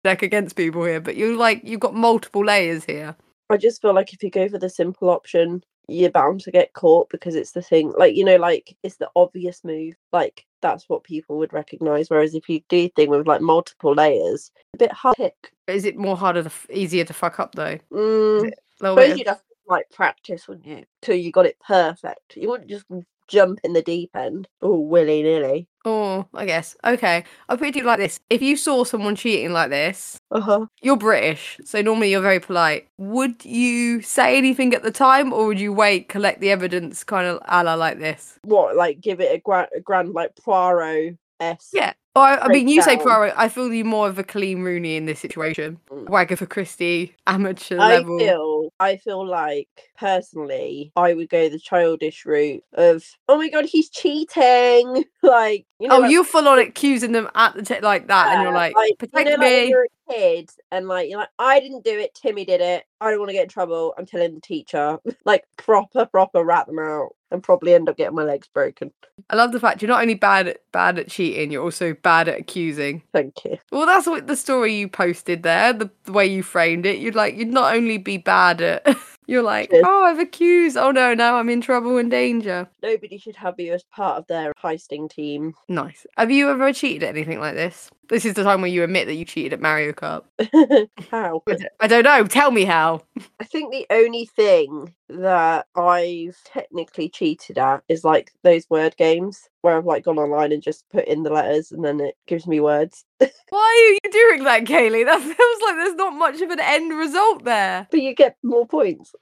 deck 0.05 0.23
against 0.23 0.57
people 0.57 0.85
here, 0.85 1.01
but 1.01 1.17
you 1.17 1.37
like 1.37 1.61
you've 1.65 1.81
got 1.81 1.95
multiple 1.95 2.45
layers 2.45 2.85
here. 2.85 3.17
I 3.51 3.57
just 3.57 3.83
feel 3.83 3.95
like 3.95 4.13
if 4.13 4.23
you 4.23 4.31
go 4.31 4.49
for 4.49 4.59
the 4.59 4.71
simple 4.71 5.11
option, 5.11 5.65
you're 5.89 6.11
bound 6.11 6.41
to 6.43 6.51
get 6.51 6.73
caught 6.73 7.11
because 7.11 7.35
it's 7.35 7.53
the 7.53 7.63
thing. 7.63 7.93
Like 7.97 8.15
you 8.15 8.25
know, 8.25 8.37
like 8.37 8.77
it's 8.83 8.97
the 8.97 9.11
obvious 9.17 9.65
move. 9.65 9.95
Like 10.13 10.47
that's 10.63 10.89
what 10.89 11.05
people 11.05 11.39
would 11.39 11.53
recognize. 11.53 12.11
Whereas 12.11 12.35
if 12.35 12.49
you 12.49 12.61
do 12.69 12.89
thing 12.91 13.11
with 13.11 13.27
like 13.27 13.41
multiple 13.41 13.95
layers, 13.95 14.51
a 14.75 14.79
bit 14.79 14.93
hard 14.93 15.17
to 15.17 15.25
pick. 15.25 15.53
Is 15.67 15.85
it 15.85 15.97
more 15.97 16.17
harder, 16.17 16.43
to 16.43 16.47
f- 16.47 16.67
easier 16.71 17.05
to 17.05 17.13
fuck 17.13 17.41
up 17.41 17.55
though? 17.55 17.79
Mm, 17.93 18.51
suppose 18.77 19.13
of- 19.13 19.19
you'd 19.19 19.27
have 19.29 19.39
to 19.39 19.45
like 19.69 19.89
practice, 19.91 20.49
wouldn't 20.49 20.67
you? 20.67 20.85
Till 21.03 21.17
you 21.17 21.33
got 21.33 21.47
it 21.47 21.59
perfect. 21.61 22.37
You 22.37 22.49
wouldn't 22.49 22.71
just 22.71 22.85
jump 23.29 23.61
in 23.65 23.73
the 23.73 23.83
deep 23.83 24.11
end. 24.15 24.49
Oh, 24.63 24.79
willy 24.79 25.23
nilly. 25.23 25.69
Oh, 25.85 26.27
I 26.35 26.45
guess. 26.45 26.77
Okay. 26.85 27.25
I'll 27.49 27.57
put 27.57 27.75
it 27.75 27.85
like 27.85 27.99
this. 27.99 28.21
If 28.29 28.43
you 28.43 28.57
saw 28.57 28.85
someone 28.85 29.17
cheating 29.17 29.53
like 29.53 29.71
this, 29.71 30.19
Uh 30.31 30.41
huh. 30.41 30.67
you're 30.83 30.97
British, 30.97 31.59
so 31.65 31.83
normally 31.83 32.11
you're 32.11 32.23
very 32.23 32.41
polite. 32.41 32.89
Would 32.99 33.45
you 33.45 34.03
say 34.03 34.37
anything 34.39 34.75
at 34.75 34.83
the 34.83 34.91
time, 34.91 35.33
or 35.33 35.47
would 35.47 35.61
you 35.61 35.73
wait, 35.73 36.09
collect 36.09 36.41
the 36.41 36.51
evidence, 36.51 37.05
kind 37.05 37.27
of 37.27 37.41
a 37.47 37.65
la 37.65 37.75
like 37.75 37.99
this? 37.99 38.39
What 38.43 38.77
like 38.77 39.01
give 39.01 39.21
it 39.21 39.35
a 39.35 39.39
grand, 39.39 39.69
a 39.77 39.81
grand 39.81 40.13
like 40.15 40.35
Poirot 40.37 41.17
s. 41.41 41.71
Yeah. 41.73 41.93
Or, 42.17 42.23
I, 42.23 42.39
I 42.39 42.49
mean, 42.49 42.67
you 42.67 42.83
say. 42.83 42.97
Poirot. 42.97 43.35
I 43.37 43.49
feel 43.49 43.73
you 43.73 43.85
more 43.85 44.09
of 44.09 44.19
a 44.19 44.25
Coleen 44.25 44.65
Rooney 44.65 44.97
in 44.97 45.07
this 45.07 45.21
situation. 45.21 45.79
Mm. 45.91 46.07
Wagatha 46.07 46.49
Christie, 46.49 47.15
amateur 47.27 47.79
I 47.79 47.99
level. 47.99 48.19
feel 48.19 48.73
I 48.81 48.97
feel 48.97 49.27
like 49.27 49.69
personally 49.97 50.91
I 50.97 51.15
would 51.15 51.29
go 51.29 51.49
the 51.49 51.59
childish 51.59 52.27
route 52.27 52.65
of 52.75 53.05
oh 53.29 53.37
my 53.37 53.49
god 53.49 53.67
he's 53.67 53.91
cheating 53.91 55.05
like 55.23 55.67
you 55.79 55.89
know 55.89 55.97
oh, 55.97 56.01
like, 56.01 56.11
you're 56.11 56.25
full 56.25 56.49
on 56.49 56.59
accusing 56.59 57.13
them 57.13 57.29
at 57.35 57.55
the 57.55 57.63
t- 57.63 57.81
like 57.81 58.09
that, 58.09 58.35
and 58.35 58.43
you're 58.43 58.53
yeah, 58.53 58.59
like, 58.59 58.75
you 58.77 58.97
protect 58.97 59.31
know, 59.31 59.37
me. 59.37 59.73
a 59.73 59.77
kid 60.11 60.51
and 60.71 60.89
like 60.89 61.09
you're 61.09 61.19
like 61.19 61.29
I 61.39 61.61
didn't 61.61 61.85
do 61.85 61.99
it 61.99 62.15
Timmy 62.15 62.45
did 62.45 62.61
it 62.61 62.85
I 63.01 63.11
don't 63.11 63.19
want 63.19 63.31
to 63.31 63.35
get 63.35 63.45
in 63.45 63.49
trouble 63.49 63.95
I'm 63.99 64.07
telling 64.07 64.35
the 64.35 64.41
teacher 64.41 64.99
like 65.25 65.45
proper 65.57 66.07
proper 66.07 66.45
rat 66.45 66.67
them 66.67 66.79
out 66.79 67.11
and 67.31 67.43
probably 67.43 67.75
end 67.75 67.89
up 67.89 67.97
getting 67.97 68.17
my 68.17 68.25
legs 68.25 68.49
broken 68.53 68.93
I 69.29 69.37
love 69.37 69.53
the 69.53 69.61
fact 69.61 69.83
you're 69.83 69.89
not 69.89 70.01
only 70.01 70.15
bad 70.15 70.49
at 70.49 70.61
bad 70.73 70.99
at 70.99 71.09
cheating, 71.09 71.51
you're 71.51 71.63
also 71.63 71.95
bad 71.95 72.29
at 72.29 72.39
accusing. 72.39 73.03
thank 73.13 73.45
you 73.45 73.59
Well, 73.71 73.87
that's 73.87 74.07
what 74.07 74.27
the 74.27 74.37
story 74.37 74.75
you 74.75 74.89
posted 74.89 75.43
there, 75.43 75.73
the, 75.73 75.91
the 76.05 76.13
way 76.13 76.27
you 76.27 76.43
framed 76.43 76.87
it. 76.87 76.99
You'd 76.99 77.15
like, 77.15 77.37
you'd 77.37 77.49
not 77.49 77.75
only 77.75 77.99
be 77.99 78.17
bad 78.17 78.61
at, 78.61 78.97
you're 79.27 79.43
like, 79.43 79.71
oh, 79.73 80.05
I've 80.05 80.19
accused. 80.19 80.77
Oh 80.77 80.91
no, 80.91 81.15
now 81.15 81.37
I'm 81.37 81.49
in 81.49 81.61
trouble 81.61 81.99
and 81.99 82.11
danger. 82.11 82.69
nobody 82.83 83.19
should 83.19 83.37
have 83.37 83.59
you 83.59 83.75
as 83.75 83.85
part 83.85 84.19
of 84.19 84.27
their 84.27 84.53
heisting 84.63 85.11
team 85.11 85.55
Nice. 85.69 86.07
Have 86.17 86.31
you 86.31 86.51
ever 86.51 86.73
cheated 86.73 87.03
at 87.03 87.11
anything 87.11 87.41
like 87.41 87.55
this? 87.55 87.91
This 88.11 88.25
is 88.25 88.35
the 88.35 88.43
time 88.43 88.61
where 88.61 88.71
you 88.71 88.83
admit 88.83 89.07
that 89.07 89.15
you 89.15 89.25
cheated 89.25 89.53
at 89.53 89.61
Mario 89.61 89.93
Kart. 89.93 90.25
how 91.13 91.43
I 91.47 91.55
d- 91.55 91.69
I 91.79 91.87
don't 91.87 92.03
know. 92.03 92.25
Tell 92.25 92.51
me 92.51 92.65
how. 92.65 93.03
I 93.41 93.45
think 93.45 93.73
the 93.73 93.87
only 93.89 94.27
thing 94.27 94.93
that 95.09 95.67
I've 95.77 96.37
technically 96.45 97.09
cheated 97.09 97.57
at 97.57 97.85
is 97.89 98.05
like 98.05 98.33
those 98.43 98.69
word 98.69 98.97
games 98.97 99.49
where 99.63 99.77
I've 99.77 99.85
like 99.85 100.05
gone 100.05 100.19
online 100.19 100.51
and 100.51 100.61
just 100.61 100.89
put 100.91 101.07
in 101.07 101.23
the 101.23 101.31
letters 101.31 101.71
and 101.71 101.85
then 101.85 102.01
it 102.01 102.17
gives 102.27 102.49
me 102.49 102.59
words. 102.59 103.05
Why 103.49 103.99
are 104.03 104.09
you 104.09 104.13
doing 104.13 104.45
that, 104.45 104.65
Kayleigh? 104.65 105.05
That 105.05 105.21
feels 105.21 105.63
like 105.63 105.77
there's 105.77 105.95
not 105.95 106.15
much 106.15 106.41
of 106.41 106.51
an 106.51 106.61
end 106.61 106.93
result 106.99 107.45
there. 107.45 107.87
But 107.93 108.03
you 108.03 108.13
get 108.15 108.37
more 108.43 108.67
points. 108.67 109.15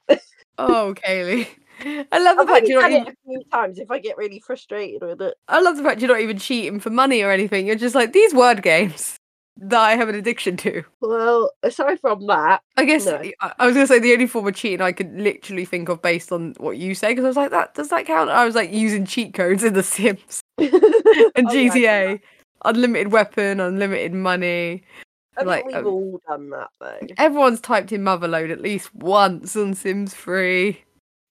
Oh, 0.57 0.95
Kayleigh. 0.97 1.47
I 1.81 2.19
love 2.19 2.37
the 2.37 2.43
I've 2.43 2.49
fact 2.49 2.69
you're 2.69 2.83
not 2.83 2.91
even, 2.91 3.07
it 3.07 3.09
a 3.09 3.17
few 3.25 3.43
times 3.53 3.79
if 3.79 3.91
I 3.91 3.99
get 3.99 4.17
really 4.17 4.41
frustrated 4.41 5.03
with 5.03 5.23
it. 5.23 5.35
I 5.49 5.61
love 5.61 5.77
the 5.77 5.83
fact 5.83 6.01
you're 6.01 6.11
not 6.11 6.21
even 6.21 6.39
cheating 6.39 6.81
for 6.81 6.91
money 6.91 7.23
or 7.23 7.31
anything. 7.31 7.67
You're 7.67 7.77
just 7.77 7.95
like 7.95 8.13
these 8.13 8.35
word 8.35 8.63
games 8.63 9.17
that 9.59 9.81
I 9.81 9.97
have 9.97 10.09
an 10.09 10.15
addiction 10.15 10.57
to. 10.59 10.83
Well, 11.01 11.51
aside 11.63 12.01
from 12.01 12.27
that, 12.27 12.63
I 12.77 12.85
guess 12.85 13.07
No. 13.07 13.23
I 13.59 13.67
was 13.67 13.75
gonna 13.75 13.87
say 13.87 13.99
the 13.99 14.13
only 14.13 14.27
form 14.27 14.47
of 14.47 14.55
cheating 14.55 14.81
I 14.81 14.93
could 14.93 15.13
literally 15.15 15.65
think 15.65 15.89
of 15.89 16.03
based 16.03 16.33
on 16.33 16.55
what 16.59 16.79
you 16.79 16.95
say 16.95 17.11
because 17.11 17.25
I 17.25 17.29
was 17.29 17.37
like, 17.37 17.51
that 17.51 17.75
does 17.75 17.89
that 17.89 18.07
count? 18.07 18.31
I 18.31 18.45
was 18.45 18.55
like 18.55 18.73
using 18.73 19.07
cheat 19.07 19.35
codes 19.35 19.65
in 19.65 19.75
The 19.75 19.83
Sims 19.83 20.41
and 20.59 20.71
Oh, 20.73 21.53
yeah, 21.53 21.73
GTA, 21.75 22.21
unlimited 22.65 23.13
weapon, 23.13 23.61
unlimited 23.61 24.15
money. 24.15 24.83
I 25.37 25.43
think 25.43 25.47
like, 25.49 25.67
we've 25.67 25.77
um, 25.77 25.87
all 25.87 26.21
done 26.27 26.51
that 26.51 26.71
though. 26.81 26.99
Everyone's 27.17 27.61
typed 27.61 27.93
in 27.93 28.03
motherlode 28.03 28.51
at 28.51 28.61
least 28.61 28.93
once 28.95 29.55
on 29.55 29.75
Sims 29.75 30.13
Free. 30.13 30.83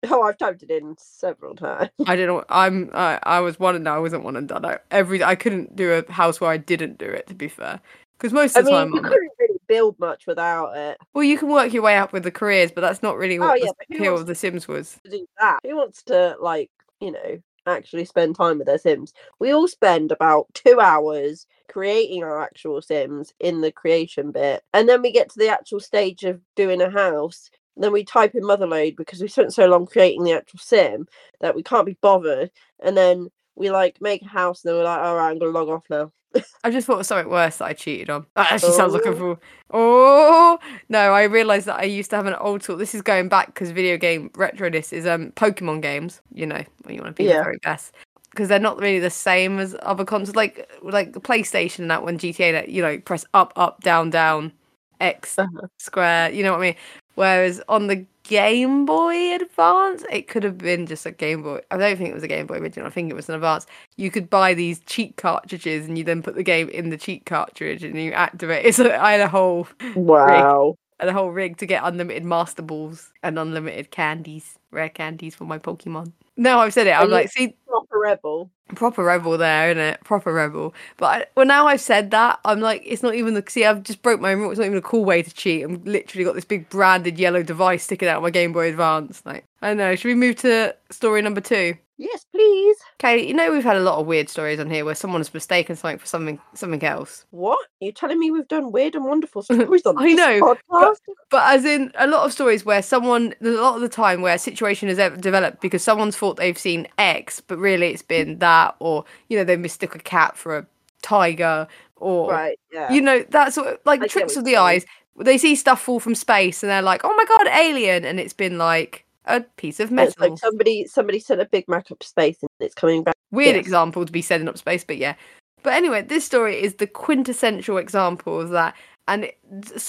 Oh, 0.10 0.22
I've 0.24 0.38
typed 0.38 0.64
it 0.64 0.72
in 0.72 0.96
several 1.00 1.56
times. 1.56 1.92
I 2.06 2.16
didn't. 2.16 2.46
I'm. 2.50 2.90
I 2.94 3.20
I 3.24 3.40
was 3.42 3.60
one 3.60 3.76
and 3.76 3.88
I 3.88 4.00
wasn't 4.00 4.24
one 4.24 4.36
and 4.38 4.48
done. 4.48 4.66
I, 4.66 4.80
every 4.92 5.24
I 5.24 5.36
couldn't 5.36 5.76
do 5.76 5.92
a 5.94 6.12
house 6.12 6.40
where 6.40 6.50
I 6.50 6.58
didn't 6.58 6.98
do 6.98 7.06
it. 7.06 7.28
To 7.28 7.34
be 7.36 7.48
fair, 7.50 7.82
because 8.18 8.34
most 8.34 8.58
of 8.58 8.66
the 8.66 8.72
mean, 8.72 8.76
time, 8.76 8.94
you 8.94 9.00
I'm 9.00 9.04
couldn't 9.04 9.32
really 9.40 9.60
build 9.68 10.00
much 10.00 10.28
without 10.28 10.76
it. 10.78 10.98
well, 11.14 11.24
you 11.24 11.38
can 11.38 11.50
work 11.50 11.74
your 11.74 11.84
way 11.84 11.98
up 11.98 12.14
with 12.14 12.24
the 12.24 12.32
careers, 12.32 12.72
but 12.72 12.82
that's 12.82 13.04
not 13.04 13.18
really 13.18 13.40
Oh, 13.42 13.48
what 13.48 13.60
yeah, 13.62 13.72
the 13.90 13.96
appeal 13.96 14.16
of 14.18 14.28
The 14.28 14.36
Sims 14.36 14.68
was. 14.68 15.00
To 15.06 15.10
do 15.12 15.28
that, 15.40 15.60
who 15.64 15.76
wants 15.76 16.04
to 16.04 16.36
like 16.40 16.70
you 17.00 17.12
know 17.12 17.40
actually 17.66 18.06
spend 18.06 18.36
time 18.36 18.58
with 18.58 18.68
their 18.68 18.78
Sims? 18.78 19.14
We 19.40 19.52
all 19.52 19.68
spend 19.68 20.12
about 20.12 20.48
two 20.54 20.80
hours 20.80 21.46
creating 21.70 22.24
our 22.24 22.42
actual 22.42 22.82
Sims 22.82 23.34
in 23.40 23.62
the 23.62 23.72
creation 23.72 24.32
bit, 24.32 24.64
and 24.74 24.88
then 24.88 25.02
we 25.02 25.12
get 25.12 25.30
to 25.32 25.40
the 25.40 25.50
actual 25.50 25.80
stage 25.80 26.24
of 26.24 26.42
doing 26.56 26.82
a 26.82 26.90
house. 26.90 27.50
Then 27.80 27.92
we 27.94 28.04
type 28.04 28.36
in 28.36 28.44
motherlode 28.44 28.96
because 28.98 29.22
we 29.22 29.28
spent 29.28 29.54
so 29.54 29.66
long 29.68 29.86
creating 29.86 30.24
the 30.24 30.34
actual 30.34 30.60
sim 30.60 31.08
that 31.42 31.56
we 31.56 31.64
can't 31.64 31.86
be 31.86 31.98
bothered. 32.02 32.52
And 32.82 32.96
then 32.98 33.30
we 33.56 33.72
like 33.72 34.00
make 34.02 34.22
a 34.24 34.28
house, 34.28 34.64
and 34.64 34.70
then 34.70 34.78
we're 34.78 34.84
like, 34.86 35.00
all 35.02 35.16
right, 35.16 35.30
I'm 35.32 35.40
gonna 35.40 35.52
log 35.52 35.70
off 35.70 35.86
now. 35.90 36.12
I 36.64 36.72
just 36.72 36.88
thought 36.88 37.00
of 37.00 37.06
something 37.06 37.32
worse 37.32 37.58
that 37.58 37.66
I 37.66 37.74
cheated 37.74 38.10
on. 38.10 38.26
That 38.36 38.52
actually 38.52 38.74
sounds 38.74 38.94
like 38.94 39.06
a 39.06 39.14
Oh. 39.14 39.14
fool. 39.14 39.40
Oh 39.72 40.60
no! 40.90 41.14
I 41.14 41.24
realised 41.24 41.68
that 41.68 41.80
I 41.80 41.84
used 41.84 42.10
to 42.10 42.16
have 42.16 42.26
an 42.26 42.34
old 42.36 42.62
tool. 42.62 42.78
This 42.78 42.96
is 42.96 43.02
going 43.02 43.30
back 43.30 43.48
because 43.48 43.72
video 43.72 43.96
game 43.98 44.30
retroness 44.32 44.92
is 44.92 45.06
um 45.06 45.32
Pokemon 45.34 45.82
games. 45.82 46.22
You 46.34 46.46
know 46.48 46.64
when 46.84 46.96
you 46.96 47.02
want 47.02 47.16
to 47.16 47.22
be 47.24 47.28
the 47.28 47.36
Yeah. 47.36 47.44
very 47.44 47.58
best 47.64 47.94
because 48.32 48.50
they're 48.50 48.60
not 48.60 48.80
really 48.80 49.00
the 49.00 49.10
same 49.10 49.60
as 49.60 49.76
other 49.84 50.04
consoles. 50.04 50.36
Like 50.36 50.70
like 50.82 51.14
the 51.14 51.22
PlayStation 51.22 51.80
and 51.80 51.92
that 51.92 52.04
when 52.04 52.18
GTA, 52.18 52.52
that 52.54 52.70
you 52.70 52.82
know 52.82 52.98
press 53.00 53.24
up 53.34 53.54
up 53.56 53.82
down 53.82 54.10
down 54.10 54.52
X 55.00 55.38
Uh-huh. 55.38 55.68
square. 55.78 56.32
You 56.32 56.44
know 56.44 56.52
what 56.52 56.60
I 56.60 56.64
mean? 56.64 56.76
Whereas 57.18 57.60
on 57.68 57.88
the 57.88 58.06
Game 58.22 58.86
Boy 58.86 59.34
Advance, 59.34 60.04
it 60.12 60.28
could 60.28 60.44
have 60.44 60.60
been 60.60 60.86
just 60.86 61.04
a 61.08 61.12
Game 61.12 61.42
Boy. 61.42 61.62
I 61.72 61.78
don't 61.78 61.98
think 61.98 62.12
it 62.12 62.14
was 62.14 62.22
a 62.22 62.28
Game 62.28 62.46
Boy 62.46 62.60
original. 62.60 62.86
I 62.86 62.92
think 62.92 63.10
it 63.10 63.16
was 63.16 63.28
an 63.28 63.34
Advance. 63.34 63.66
You 63.96 64.12
could 64.12 64.30
buy 64.30 64.54
these 64.54 64.82
cheat 64.82 65.18
cartridges, 65.18 65.88
and 65.88 65.98
you 65.98 66.04
then 66.04 66.22
put 66.22 66.36
the 66.36 66.44
game 66.44 66.70
in 66.70 66.92
the 66.92 66.98
cheat 66.98 67.26
cartridge, 67.26 67.84
and 67.84 67.96
you 67.96 68.12
activate. 68.12 68.68
It's 68.68 68.78
a, 68.80 68.96
I 69.02 69.14
had 69.14 69.22
a 69.22 69.28
whole 69.30 69.68
Wow. 69.96 70.76
I 71.00 71.06
had 71.06 71.10
a 71.10 71.18
whole 71.18 71.32
rig 71.32 71.58
to 71.58 71.66
get 71.66 71.82
unlimited 71.84 72.24
Master 72.24 72.62
Balls 72.62 73.12
and 73.24 73.40
unlimited 73.40 73.90
candies, 73.90 74.57
rare 74.72 74.90
candies 74.90 75.36
for 75.36 75.46
my 75.46 75.58
Pokemon. 75.60 76.12
No, 76.36 76.60
I've 76.60 76.74
said 76.74 76.88
it. 76.88 76.92
I'm 76.92 77.10
like, 77.10 77.30
see, 77.32 77.56
Proper 77.68 78.00
rebel. 78.00 78.52
proper 78.76 79.04
rebel 79.04 79.38
there, 79.38 79.72
isn't 79.72 79.82
it? 79.82 80.04
Proper 80.04 80.32
rebel. 80.34 80.74
But 80.98 81.06
I, 81.06 81.26
well, 81.36 81.46
now 81.46 81.68
I've 81.68 81.82
said 81.82 82.12
that, 82.12 82.40
I'm 82.46 82.60
like, 82.60 82.84
it's 82.86 83.02
not 83.04 83.16
even 83.16 83.34
the. 83.34 83.44
See, 83.48 83.66
I've 83.66 83.84
just 83.84 84.02
broke 84.02 84.20
my 84.22 84.32
rule. 84.32 84.52
It's 84.52 84.60
not 84.60 84.66
even 84.66 84.78
a 84.78 84.82
cool 84.82 85.04
way 85.06 85.24
to 85.24 85.34
cheat. 85.34 85.64
I'm 85.64 85.84
literally 85.84 86.24
got 86.26 86.36
this 86.36 86.46
big 86.46 86.70
branded 86.70 87.18
yellow 87.18 87.44
device 87.44 87.84
sticking 87.84 88.08
out 88.08 88.18
of 88.18 88.24
my 88.24 88.30
Game 88.30 88.54
Boy 88.54 88.70
Advance. 88.70 89.22
Like, 89.26 89.46
I 89.62 89.70
don't 89.70 89.78
know. 89.78 89.96
Should 89.96 90.10
we 90.10 90.16
move 90.16 90.36
to 90.38 90.76
story 90.92 91.22
number 91.22 91.42
two? 91.42 91.76
Yes, 92.00 92.26
please. 92.32 92.78
Okay, 93.02 93.26
you 93.28 93.34
know 93.34 93.52
we've 93.52 93.64
had 93.64 93.76
a 93.76 93.80
lot 93.82 93.98
of 94.00 94.06
weird 94.06 94.30
stories 94.30 94.60
on 94.60 94.70
here 94.70 94.86
where 94.86 94.94
someone's 94.94 95.34
mistaken 95.34 95.76
something 95.76 95.98
for 95.98 96.06
something 96.06 96.40
something 96.54 96.84
else. 96.84 97.26
What? 97.32 97.58
You're 97.80 97.92
telling 97.92 98.20
me 98.20 98.30
we've 98.30 98.48
done 98.48 98.72
weird 98.72 98.94
and 98.96 99.04
wonderful 99.06 99.42
stories 99.44 99.84
on 99.86 99.98
I 99.98 100.14
know, 100.14 100.56
podcast? 100.72 100.98
But 101.32 101.56
as 101.56 101.66
in 101.66 101.92
a 101.96 102.06
lot 102.06 102.26
of 102.26 102.32
stories 102.34 102.64
where 102.64 102.84
someone, 102.84 103.34
a 103.42 103.48
lot 103.50 103.76
of 103.76 103.82
the 103.82 103.90
time 103.90 104.22
where 104.22 104.36
a 104.36 104.40
situation 104.40 104.90
has 104.90 105.00
ever 105.00 105.18
developed 105.18 105.60
because 105.60 105.84
someone's 105.84 106.16
thought 106.16 106.38
they've 106.38 106.58
seen 106.58 106.88
X, 107.00 107.40
but 107.42 107.58
really 107.58 107.88
it's 107.88 108.04
been 108.04 108.38
that, 108.40 108.76
or 108.80 109.04
you 109.30 109.38
know 109.38 109.44
they 109.44 109.58
mistook 109.58 109.96
a 109.96 110.00
cat 110.00 110.38
for 110.38 110.56
a 110.60 110.68
tiger, 111.02 111.68
or 111.96 112.32
Right, 112.32 112.60
yeah. 112.72 112.92
you 112.94 113.02
know 113.02 113.24
that 113.32 113.54
sort 113.56 113.68
of 113.70 113.80
like 113.86 114.04
I 114.04 114.08
tricks 114.08 114.36
of 114.38 114.46
the 114.46 114.58
eyes. 114.58 114.86
They 115.20 115.40
see 115.40 115.56
stuff 115.56 115.82
fall 115.82 116.00
from 116.00 116.14
space 116.14 116.62
and 116.62 116.70
they're 116.70 116.84
like, 116.84 117.02
"Oh 117.04 117.16
my 117.16 117.26
god, 117.26 117.48
alien!" 117.48 118.06
and 118.06 118.20
it's 118.20 118.34
been 118.34 118.60
like 118.60 119.04
a 119.28 119.42
piece 119.58 119.80
of 119.80 119.90
And 119.90 120.00
it's 120.00 120.18
metal. 120.18 120.32
like 120.34 120.40
somebody 120.40 120.86
somebody 120.86 121.20
sent 121.20 121.42
a 121.42 121.46
Big 121.46 121.68
Mac 121.68 121.92
up 121.92 122.04
space 122.04 122.38
and 122.42 122.50
it's 122.60 122.76
coming 122.76 123.04
back. 123.04 123.16
Weird 123.32 123.56
yes. 123.56 123.66
example 123.66 124.06
to 124.06 124.12
be 124.12 124.22
sending 124.22 124.48
up 124.48 124.58
space, 124.58 124.84
but 124.84 124.98
yeah. 124.98 125.16
But 125.64 125.74
anyway, 125.74 126.02
this 126.02 126.26
story 126.26 126.62
is 126.62 126.76
the 126.76 126.88
quintessential 126.88 127.78
example 127.78 128.40
of 128.40 128.50
that. 128.52 128.76
And 129.10 129.26
it, 129.26 129.38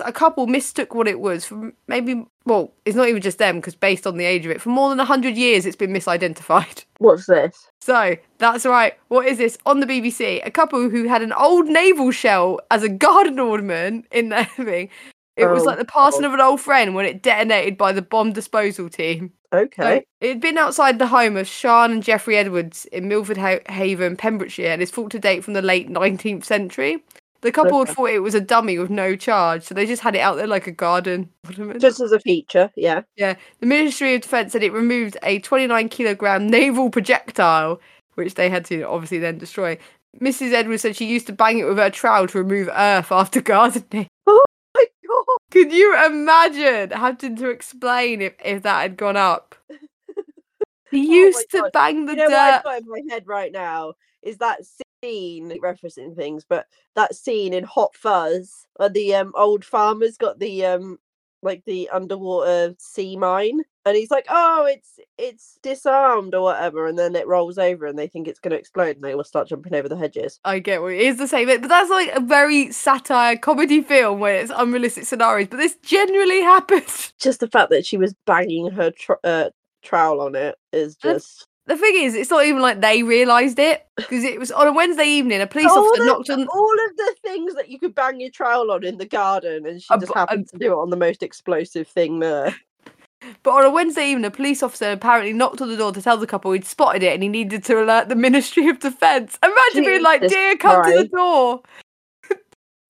a 0.04 0.12
couple 0.12 0.47
mistook 0.47 0.95
what 0.95 1.09
it 1.09 1.18
was 1.18 1.45
for 1.45 1.73
maybe, 1.88 2.25
well, 2.47 2.73
it's 2.85 2.97
not 2.97 3.09
even 3.09 3.21
just 3.21 3.38
them 3.38 3.57
because 3.57 3.75
based 3.75 4.07
on 4.07 4.16
the 4.16 4.25
age 4.25 4.45
of 4.45 4.52
it, 4.52 4.61
for 4.61 4.68
more 4.68 4.88
than 4.88 4.99
100 4.99 5.37
years 5.37 5.66
it's 5.66 5.76
been 5.76 5.92
misidentified. 5.92 6.85
What's 6.99 7.26
this? 7.26 7.68
So 7.80 8.16
that's 8.38 8.64
right. 8.64 8.95
What 9.09 9.26
is 9.26 9.38
this? 9.38 9.59
On 9.66 9.80
the 9.80 9.87
BBC, 9.87 10.45
a 10.47 10.50
couple 10.50 10.88
who 10.88 11.09
had 11.09 11.23
an 11.23 11.33
old 11.33 11.66
naval 11.66 12.11
shell 12.12 12.61
as 12.71 12.83
a 12.83 12.88
garden 12.88 13.38
ornament 13.38 14.07
in 14.12 14.28
their 14.28 14.45
thing. 14.57 14.88
It 15.38 15.47
was 15.47 15.62
Oh, 15.62 15.66
like 15.66 15.78
the 15.78 15.85
passing 15.85 16.23
God. 16.23 16.28
of 16.28 16.35
an 16.35 16.40
old 16.40 16.61
friend 16.61 16.95
when 16.95 17.07
it 17.07 17.23
detonated 17.23 17.78
by 17.78 17.92
the 17.92 18.02
bomb 18.02 18.33
disposal 18.33 18.88
team. 18.88 19.33
Okay. 19.52 20.00
So 20.00 20.02
it'd 20.21 20.40
been 20.42 20.59
outside 20.59 20.99
the 20.99 21.07
home 21.07 21.37
of 21.37 21.47
Sean 21.47 21.90
and 21.92 22.02
Jeffrey 22.02 22.37
Edwards 22.37 22.85
in 22.87 23.09
Milford 23.09 23.38
Ha- 23.38 23.61
Haven, 23.73 24.16
Pembrokeshire, 24.16 24.71
and 24.71 24.83
is 24.83 24.90
thought 24.90 25.11
to 25.12 25.18
date 25.18 25.45
from 25.45 25.54
the 25.54 25.62
late 25.62 25.88
19th 25.88 26.45
century. 26.45 27.02
The 27.40 27.52
couple 27.52 27.78
had 27.85 27.95
thought 27.95 28.11
it 28.11 28.18
was 28.18 28.35
a 28.35 28.40
dummy 28.40 28.78
with 28.80 28.90
no 28.90 29.14
charge, 29.14 29.62
so 29.62 29.73
they 29.73 29.87
just 29.87 30.02
had 30.02 30.16
it 30.16 30.21
out 30.21 30.35
there 30.37 30.49
like 30.49 30.66
a 30.66 30.73
garden 30.73 31.30
ornament. 31.47 31.80
Just 31.80 32.00
as 32.00 32.11
a 32.11 32.18
feature, 32.18 32.68
yeah. 32.75 33.02
Yeah, 33.16 33.37
the 33.61 33.66
Ministry 33.66 34.16
of 34.16 34.23
Defence 34.23 34.52
said 34.52 34.64
it 34.64 34.73
removed 34.73 35.16
a 35.23 35.38
29 35.38 35.88
kilogram 35.88 36.49
naval 36.49 36.90
projectile, 36.90 37.80
which 38.16 38.35
they 38.35 38.50
had 38.50 38.64
to 38.66 38.83
obviously 38.83 39.18
then 39.21 39.38
destroy. 39.38 39.78
Mrs. 40.21 40.52
Edwards 40.52 40.83
said 40.83 40.97
she 40.97 41.07
used 41.07 41.28
to 41.28 41.33
bang 41.33 41.59
it 41.59 41.64
with 41.64 41.78
her 41.78 41.90
trowel 41.90 42.26
to 42.26 42.38
remove 42.38 42.68
earth 42.73 43.12
after 43.12 43.40
gardening. 43.40 44.07
Could 45.50 45.72
you 45.72 45.94
imagine 46.04 46.90
having 46.90 47.36
to 47.36 47.48
explain 47.50 48.20
if, 48.22 48.34
if 48.44 48.62
that 48.62 48.82
had 48.82 48.96
gone 48.96 49.16
up? 49.16 49.54
He 50.90 51.06
Oh 51.10 51.10
used 51.16 51.50
to 51.50 51.62
God. 51.62 51.72
bang 51.72 52.06
the 52.06 52.12
You 52.12 52.18
know 52.18 52.30
what 52.30 52.44
I've 52.46 52.54
dirt. 52.54 52.62
got 52.62 52.78
in 52.82 52.88
my 52.88 53.02
head 53.10 53.26
right 53.26 53.52
now 53.52 53.94
is 54.22 54.38
that 54.38 54.60
scene 55.02 55.50
referencing 55.62 56.16
things, 56.16 56.44
but 56.48 56.66
that 56.94 57.14
scene 57.14 57.52
in 57.52 57.64
Hot 57.64 57.94
Fuzz 57.94 58.66
where 58.76 58.88
the 58.88 59.14
um 59.14 59.32
old 59.36 59.64
farmer's 59.64 60.16
got 60.16 60.38
the 60.38 60.64
um 60.64 60.98
like 61.42 61.62
the 61.66 61.88
underwater 61.90 62.75
sea 62.78 63.16
mine 63.16 63.62
and 63.85 63.97
he's 63.97 64.11
like, 64.11 64.26
Oh, 64.28 64.66
it's 64.66 65.00
it's 65.18 65.59
disarmed 65.62 66.35
or 66.35 66.42
whatever, 66.42 66.87
and 66.87 66.99
then 66.99 67.16
it 67.16 67.26
rolls 67.26 67.59
over 67.59 67.87
and 67.87 67.99
they 67.99 68.09
think 68.09 68.28
it's 68.28 68.40
gonna 68.40 68.57
explode 68.57 68.97
and 68.97 69.04
they 69.04 69.14
will 69.14 69.25
start 69.25 69.49
jumping 69.49 69.75
over 69.75 69.88
the 69.88 69.97
hedges. 69.97 70.40
I 70.45 70.61
get 70.61 70.83
what 70.83 70.92
it 70.92 71.00
is 71.00 71.18
the 71.18 71.28
same, 71.28 71.49
but 71.49 71.68
that's 71.68 71.90
like 71.90 72.11
a 72.12 72.21
very 72.21 72.73
satire 72.73 73.37
comedy 73.37 73.83
film 73.83 74.21
where 74.21 74.37
it's 74.37 74.52
unrealistic 74.54 75.07
scenarios. 75.07 75.49
But 75.50 75.59
this 75.59 75.76
genuinely 75.83 76.42
happens 76.42 77.12
Just 77.21 77.40
the 77.40 77.49
fact 77.49 77.71
that 77.71 77.87
she 77.87 77.97
was 77.99 78.14
banging 78.26 78.71
her 78.71 78.92
tr- 78.92 79.14
uh, 79.25 79.50
trowel 79.83 80.21
on 80.21 80.35
it 80.37 80.57
is 80.73 80.97
just 80.97 81.47
The 81.68 81.76
thing 81.76 81.96
is, 81.96 82.14
it's 82.14 82.30
not 82.30 82.46
even 82.46 82.62
like 82.62 82.80
they 82.80 83.02
realised 83.02 83.58
it 83.58 83.87
because 83.96 84.25
it 84.25 84.38
was 84.40 84.50
on 84.50 84.66
a 84.66 84.72
Wednesday 84.72 85.04
evening. 85.04 85.42
A 85.42 85.46
police 85.46 85.70
all 85.70 85.87
officer 85.87 86.02
of, 86.02 86.06
knocked 86.06 86.30
on. 86.30 86.46
all 86.48 86.72
of 86.88 86.96
the 86.96 87.14
things 87.22 87.54
that 87.56 87.68
you 87.68 87.78
could 87.78 87.94
bang 87.94 88.18
your 88.20 88.30
trowel 88.30 88.70
on 88.70 88.84
in 88.84 88.96
the 88.96 89.04
garden, 89.04 89.66
and 89.66 89.82
she 89.82 89.88
just 90.00 90.14
happened 90.14 90.48
to 90.48 90.56
do 90.58 90.72
it 90.72 90.76
on 90.78 90.88
the 90.88 90.96
most 90.96 91.22
explosive 91.22 91.87
thing 91.87 92.20
there. 92.20 92.56
But 93.42 93.50
on 93.50 93.64
a 93.64 93.70
Wednesday 93.70 94.10
evening, 94.10 94.25
a 94.25 94.30
police 94.30 94.62
officer 94.62 94.90
apparently 94.92 95.34
knocked 95.34 95.60
on 95.60 95.68
the 95.68 95.76
door 95.76 95.92
to 95.92 96.00
tell 96.00 96.16
the 96.16 96.26
couple 96.26 96.52
he'd 96.52 96.64
spotted 96.64 97.02
it 97.02 97.12
and 97.12 97.22
he 97.22 97.28
needed 97.28 97.62
to 97.64 97.82
alert 97.82 98.08
the 98.08 98.14
Ministry 98.28 98.68
of 98.68 98.78
Defence. 98.78 99.38
Imagine 99.42 99.84
being 99.84 100.02
like, 100.02 100.26
"Dear, 100.26 100.56
come 100.56 100.82
to 100.84 100.96
the 101.02 101.08
door." 101.08 101.60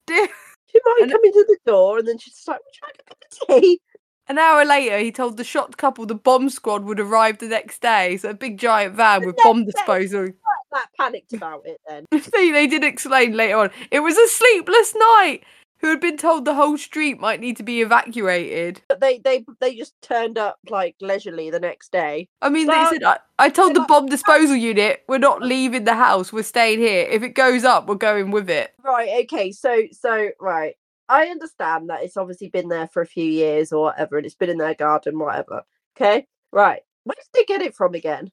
Dear. 0.07 0.27
She 0.71 0.79
might 0.85 0.99
And- 1.01 1.11
come 1.11 1.21
into 1.25 1.45
the 1.47 1.57
door 1.65 1.97
and 1.97 2.07
then 2.07 2.17
she's 2.17 2.35
just 2.35 2.47
like, 2.47 2.59
Would 2.63 2.75
you 2.75 2.87
like 2.87 2.99
a 2.99 3.03
cup 3.09 3.57
of 3.57 3.61
tea? 3.61 3.81
An 4.29 4.37
hour 4.37 4.63
later, 4.63 4.99
he 4.99 5.11
told 5.11 5.37
the 5.37 5.43
shocked 5.43 5.77
couple 5.77 6.05
the 6.05 6.13
bomb 6.15 6.49
squad 6.51 6.83
would 6.83 6.99
arrive 6.99 7.39
the 7.39 7.47
next 7.47 7.81
day. 7.81 8.15
So 8.17 8.29
a 8.29 8.33
big 8.35 8.59
giant 8.59 8.95
van 8.95 9.25
with 9.25 9.35
bomb 9.43 9.65
disposal. 9.65 10.29
That 10.71 10.85
panicked 10.99 11.33
about 11.33 11.63
it 11.65 11.81
then. 11.89 12.05
See, 12.21 12.51
they 12.51 12.67
did 12.67 12.83
explain 12.83 13.33
later 13.33 13.57
on. 13.57 13.71
It 13.89 14.01
was 14.01 14.15
a 14.19 14.27
sleepless 14.27 14.93
night. 14.93 15.39
Who 15.81 15.87
had 15.87 15.99
been 15.99 16.17
told 16.17 16.45
the 16.45 16.53
whole 16.53 16.77
street 16.77 17.19
might 17.19 17.39
need 17.39 17.57
to 17.57 17.63
be 17.63 17.81
evacuated. 17.81 18.81
But 18.87 18.99
they 18.99 19.17
they 19.17 19.45
they 19.61 19.75
just 19.75 19.99
turned 20.03 20.37
up 20.37 20.59
like 20.69 20.95
leisurely 21.01 21.49
the 21.49 21.59
next 21.59 21.91
day. 21.91 22.27
I 22.41 22.49
mean, 22.49 22.67
So- 22.67 22.73
they 22.73 22.85
said, 22.97 23.03
I, 23.03 23.17
I 23.39 23.49
told 23.49 23.75
the 23.75 23.85
bomb 23.87 24.07
disposal 24.07 24.55
unit, 24.57 25.03
we're 25.07 25.17
not 25.17 25.41
leaving 25.41 25.85
the 25.85 25.95
house, 25.95 26.31
we're 26.31 26.43
staying 26.43 26.79
here. 26.79 27.07
If 27.09 27.23
it 27.23 27.29
goes 27.29 27.63
up, 27.63 27.87
we're 27.87 27.95
going 27.95 28.29
with 28.29 28.49
it. 28.49 28.71
Right, 28.83 29.23
okay, 29.23 29.51
so 29.51 29.85
so 29.91 30.29
right. 30.39 30.75
I 31.09 31.25
understand 31.27 31.89
that 31.89 32.03
it's 32.03 32.15
obviously 32.17 32.49
been 32.49 32.69
there 32.69 32.87
for 32.87 33.01
a 33.01 33.05
few 33.07 33.25
years 33.25 33.71
or 33.73 33.85
whatever, 33.85 34.17
and 34.17 34.25
it's 34.25 34.35
been 34.35 34.49
in 34.49 34.57
their 34.59 34.75
garden, 34.75 35.17
whatever. 35.19 35.63
Okay, 35.97 36.27
right. 36.51 36.81
Where 37.03 37.15
did 37.15 37.25
they 37.33 37.43
get 37.45 37.61
it 37.61 37.75
from 37.75 37.95
again? 37.95 38.31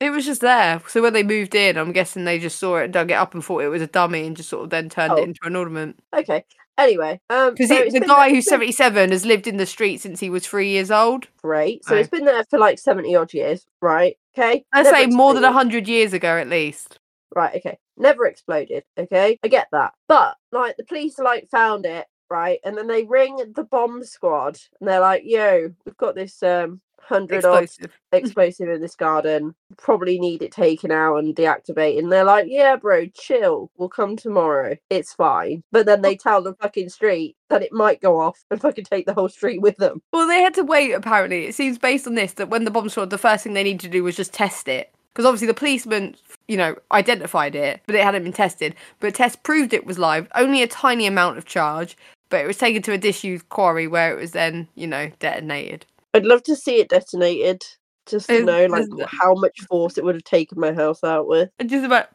It 0.00 0.10
was 0.10 0.26
just 0.26 0.42
there. 0.42 0.82
So 0.88 1.00
when 1.00 1.14
they 1.14 1.22
moved 1.22 1.54
in, 1.54 1.78
I'm 1.78 1.92
guessing 1.92 2.24
they 2.24 2.38
just 2.38 2.58
saw 2.58 2.76
it, 2.76 2.92
dug 2.92 3.10
it 3.10 3.14
up, 3.14 3.32
and 3.32 3.42
thought 3.42 3.62
it 3.62 3.68
was 3.68 3.80
a 3.80 3.86
dummy, 3.86 4.26
and 4.26 4.36
just 4.36 4.48
sort 4.50 4.64
of 4.64 4.70
then 4.70 4.88
turned 4.90 5.12
Oh. 5.12 5.16
it 5.16 5.22
into 5.24 5.40
an 5.44 5.56
ornament. 5.56 5.98
Okay. 6.14 6.44
Anyway, 6.76 7.18
um, 7.30 7.52
Because 7.54 7.68
so 7.68 7.76
it's 7.76 7.94
the 7.94 8.00
guy 8.00 8.28
who's 8.28 8.44
77 8.46 9.10
has 9.10 9.24
lived 9.24 9.46
in 9.46 9.56
the 9.56 9.64
street 9.64 10.02
since 10.02 10.20
he 10.20 10.28
was 10.28 10.46
three 10.46 10.68
years 10.68 10.90
old. 10.90 11.28
great. 11.42 11.82
So 11.86 11.94
Right. 11.94 12.00
it's 12.00 12.10
been 12.10 12.26
there 12.26 12.44
for 12.50 12.58
like 12.58 12.78
seventy 12.78 13.16
odd 13.16 13.32
years, 13.32 13.64
right? 13.80 14.18
Okay. 14.36 14.64
I'd 14.74 14.84
Never 14.84 14.94
say 14.96 15.06
more 15.06 15.32
than 15.32 15.44
exploded. 15.44 15.54
100 15.56 15.88
years 15.88 16.12
ago 16.12 16.36
at 16.36 16.48
least. 16.48 16.98
Right, 17.34 17.56
okay. 17.56 17.78
Never 17.96 18.26
exploded, 18.26 18.84
okay? 18.98 19.38
I 19.42 19.48
get 19.48 19.68
that. 19.72 19.94
But 20.08 20.36
like 20.52 20.76
the 20.76 20.84
police 20.84 21.18
like 21.18 21.48
found 21.48 21.86
it, 21.86 22.06
right? 22.30 22.58
And 22.64 22.76
then 22.76 22.86
they 22.86 23.04
ring 23.04 23.36
the 23.54 23.64
bomb 23.64 24.04
squad 24.04 24.58
and 24.80 24.88
they're 24.88 25.00
like, 25.00 25.22
yo, 25.24 25.72
we've 25.84 25.96
got 25.96 26.14
this 26.14 26.42
um 26.42 26.80
hundred 27.06 27.44
odd 27.44 27.62
Explosive. 27.62 27.98
explosive 28.12 28.68
in 28.68 28.80
this 28.80 28.96
garden. 28.96 29.54
Probably 29.76 30.18
need 30.18 30.42
it 30.42 30.52
taken 30.52 30.90
out 30.90 31.16
and 31.16 31.34
deactivated. 31.34 32.00
And 32.00 32.12
they're 32.12 32.24
like, 32.24 32.46
"Yeah, 32.48 32.76
bro, 32.76 33.06
chill. 33.06 33.70
We'll 33.76 33.88
come 33.88 34.16
tomorrow. 34.16 34.76
It's 34.90 35.14
fine." 35.14 35.62
But 35.72 35.86
then 35.86 36.02
they 36.02 36.16
tell 36.16 36.42
the 36.42 36.54
fucking 36.54 36.88
street 36.88 37.36
that 37.48 37.62
it 37.62 37.72
might 37.72 38.00
go 38.00 38.20
off 38.20 38.44
and 38.50 38.60
fucking 38.60 38.84
take 38.84 39.06
the 39.06 39.14
whole 39.14 39.28
street 39.28 39.60
with 39.60 39.76
them. 39.76 40.02
Well, 40.12 40.26
they 40.26 40.40
had 40.40 40.54
to 40.54 40.64
wait. 40.64 40.92
Apparently, 40.92 41.46
it 41.46 41.54
seems 41.54 41.78
based 41.78 42.06
on 42.06 42.14
this 42.14 42.34
that 42.34 42.48
when 42.48 42.64
the 42.64 42.70
bomb 42.70 42.88
squad, 42.88 43.10
the 43.10 43.18
first 43.18 43.44
thing 43.44 43.54
they 43.54 43.62
needed 43.62 43.80
to 43.80 43.88
do 43.88 44.02
was 44.02 44.16
just 44.16 44.32
test 44.32 44.68
it 44.68 44.92
because 45.16 45.24
obviously 45.24 45.46
the 45.46 45.54
policeman, 45.54 46.14
you 46.46 46.58
know, 46.58 46.76
identified 46.92 47.54
it, 47.54 47.80
but 47.86 47.94
it 47.94 48.04
hadn't 48.04 48.24
been 48.24 48.34
tested. 48.34 48.74
But 49.00 49.14
test 49.14 49.42
proved 49.42 49.72
it 49.72 49.86
was 49.86 49.98
live. 49.98 50.28
Only 50.34 50.62
a 50.62 50.66
tiny 50.66 51.06
amount 51.06 51.38
of 51.38 51.46
charge, 51.46 51.96
but 52.28 52.40
it 52.40 52.46
was 52.46 52.58
taken 52.58 52.82
to 52.82 52.92
a 52.92 52.98
disused 52.98 53.48
quarry 53.48 53.86
where 53.86 54.12
it 54.12 54.20
was 54.20 54.32
then, 54.32 54.68
you 54.74 54.86
know, 54.86 55.10
detonated. 55.18 55.86
I'd 56.14 56.26
love 56.26 56.42
to 56.44 56.56
see 56.56 56.76
it 56.76 56.88
detonated, 56.88 57.62
just 58.06 58.28
to 58.28 58.44
know 58.44 58.66
like 58.66 58.86
how 59.06 59.34
much 59.34 59.60
force 59.68 59.98
it 59.98 60.04
would 60.04 60.14
have 60.14 60.24
taken 60.24 60.58
my 60.58 60.72
house 60.72 61.04
out 61.04 61.28
with. 61.28 61.50
And 61.58 61.68
just 61.68 61.84
about 61.84 62.08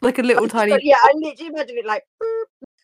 like 0.00 0.18
a 0.18 0.22
little 0.22 0.48
tiny, 0.48 0.78
yeah, 0.82 0.98
I 1.02 1.12
literally 1.14 1.52
imagine 1.52 1.78
it 1.78 1.86
like. 1.86 2.04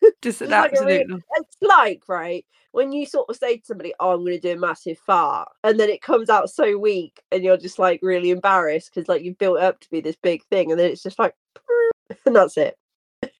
just 0.21 0.41
an 0.41 0.45
It's 0.45 0.51
like 0.51 0.71
absolute. 0.71 1.07
real- 1.07 1.19
it's 1.37 1.57
like 1.61 2.03
right 2.07 2.45
when 2.71 2.91
you 2.91 3.05
sort 3.05 3.29
of 3.29 3.35
say 3.35 3.57
to 3.57 3.65
somebody, 3.65 3.93
"Oh, 3.99 4.11
I'm 4.13 4.21
going 4.21 4.33
to 4.33 4.39
do 4.39 4.53
a 4.53 4.59
massive 4.59 4.97
fart," 4.99 5.49
and 5.63 5.79
then 5.79 5.89
it 5.89 6.01
comes 6.01 6.29
out 6.29 6.49
so 6.49 6.77
weak, 6.77 7.21
and 7.31 7.43
you're 7.43 7.57
just 7.57 7.79
like 7.79 7.99
really 8.01 8.31
embarrassed 8.31 8.91
because 8.93 9.07
like 9.07 9.23
you've 9.23 9.37
built 9.37 9.59
up 9.59 9.79
to 9.81 9.89
be 9.89 10.01
this 10.01 10.15
big 10.21 10.43
thing, 10.45 10.71
and 10.71 10.79
then 10.79 10.89
it's 10.91 11.03
just 11.03 11.19
like, 11.19 11.35
and 12.25 12.35
that's 12.35 12.57
it. 12.57 12.77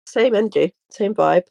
Same 0.06 0.36
energy, 0.36 0.74
same 0.90 1.16
vibe. 1.16 1.44